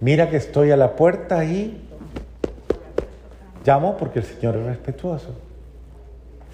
[0.00, 1.88] Mira que estoy a la puerta y
[3.64, 5.34] llamo porque el Señor es respetuoso.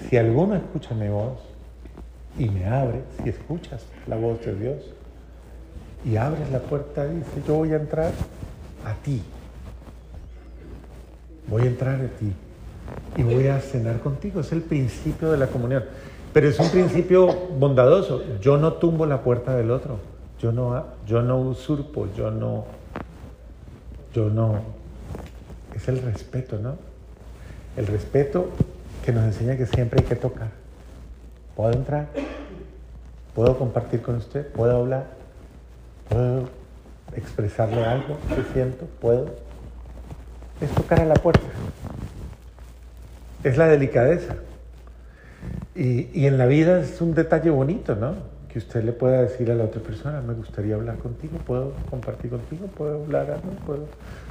[0.09, 1.54] Si alguno escucha mi voz
[2.39, 4.77] y me abre, si escuchas la voz de Dios
[6.05, 8.13] y abres la puerta, dice, yo voy a entrar
[8.85, 9.23] a ti.
[11.49, 12.33] Voy a entrar a ti
[13.17, 14.41] y voy a cenar contigo.
[14.41, 15.85] Es el principio de la comunión.
[16.33, 18.23] Pero es un principio bondadoso.
[18.41, 19.99] Yo no tumbo la puerta del otro.
[20.41, 22.65] Yo no, yo no usurpo, yo no,
[24.13, 24.61] yo no.
[25.75, 26.77] Es el respeto, ¿no?
[27.77, 28.49] El respeto
[29.05, 30.64] que nos enseña que siempre hay que tocar.
[31.57, 32.09] ¿Puedo entrar?
[33.35, 34.47] ¿Puedo compartir con usted?
[34.53, 35.07] ¿Puedo hablar?
[36.09, 36.49] ¿Puedo
[37.17, 38.87] expresarle algo que siento?
[39.01, 39.31] ¿Puedo?
[40.61, 41.47] Es tocar a la puerta.
[43.43, 44.37] Es la delicadeza.
[45.75, 48.15] Y, y, en la vida es un detalle bonito, ¿no?
[48.49, 52.31] Que usted le pueda decir a la otra persona, me gustaría hablar contigo, puedo compartir
[52.31, 53.87] contigo, puedo hablar, no puedo.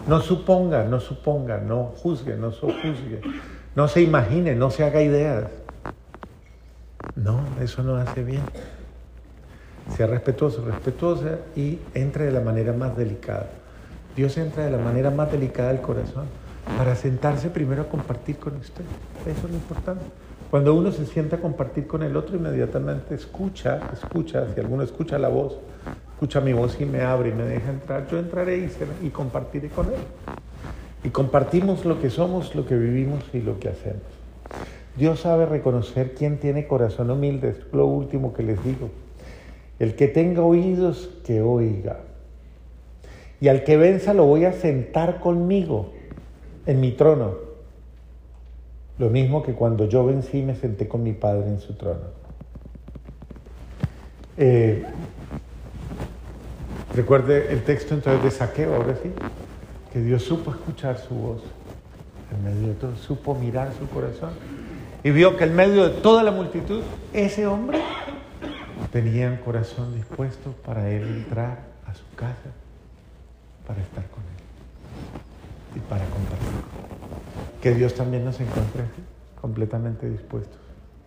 [0.07, 3.19] No suponga, no suponga, no juzgue, no sojuzgue,
[3.75, 5.47] no se imagine, no se haga ideas.
[7.15, 8.41] No, eso no hace bien.
[9.95, 13.49] Sea respetuoso, respetuosa y entre de la manera más delicada.
[14.15, 16.25] Dios entra de la manera más delicada del corazón
[16.77, 18.83] para sentarse primero a compartir con usted.
[19.25, 20.05] Eso es lo importante.
[20.49, 25.17] Cuando uno se sienta a compartir con el otro, inmediatamente escucha, escucha, si alguno escucha
[25.17, 25.57] la voz,
[26.13, 28.71] escucha mi voz y me abre y me deja entrar, yo entraré y,
[29.07, 29.99] y compartiré con él.
[31.03, 34.03] Y compartimos lo que somos, lo que vivimos y lo que hacemos.
[34.95, 38.89] Dios sabe reconocer quién tiene corazón humilde, es lo último que les digo.
[39.79, 42.01] El que tenga oídos, que oiga.
[43.41, 45.91] Y al que venza lo voy a sentar conmigo
[46.65, 47.53] en mi trono
[48.99, 52.23] lo mismo que cuando yo vencí me senté con mi padre en su trono.
[54.37, 54.83] Eh,
[56.95, 59.11] recuerde el texto entonces de Saqueo, ahora sí,
[59.91, 61.41] que Dios supo escuchar su voz
[62.31, 64.31] en medio de todo, supo mirar su corazón
[65.03, 66.81] y vio que en medio de toda la multitud,
[67.13, 67.81] ese hombre
[68.91, 72.51] tenía un corazón dispuesto para él entrar a su casa,
[73.67, 76.63] para estar con él y para compartir
[77.61, 78.83] que Dios también nos encuentre
[79.39, 80.59] completamente dispuestos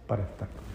[0.07, 0.66] para estar con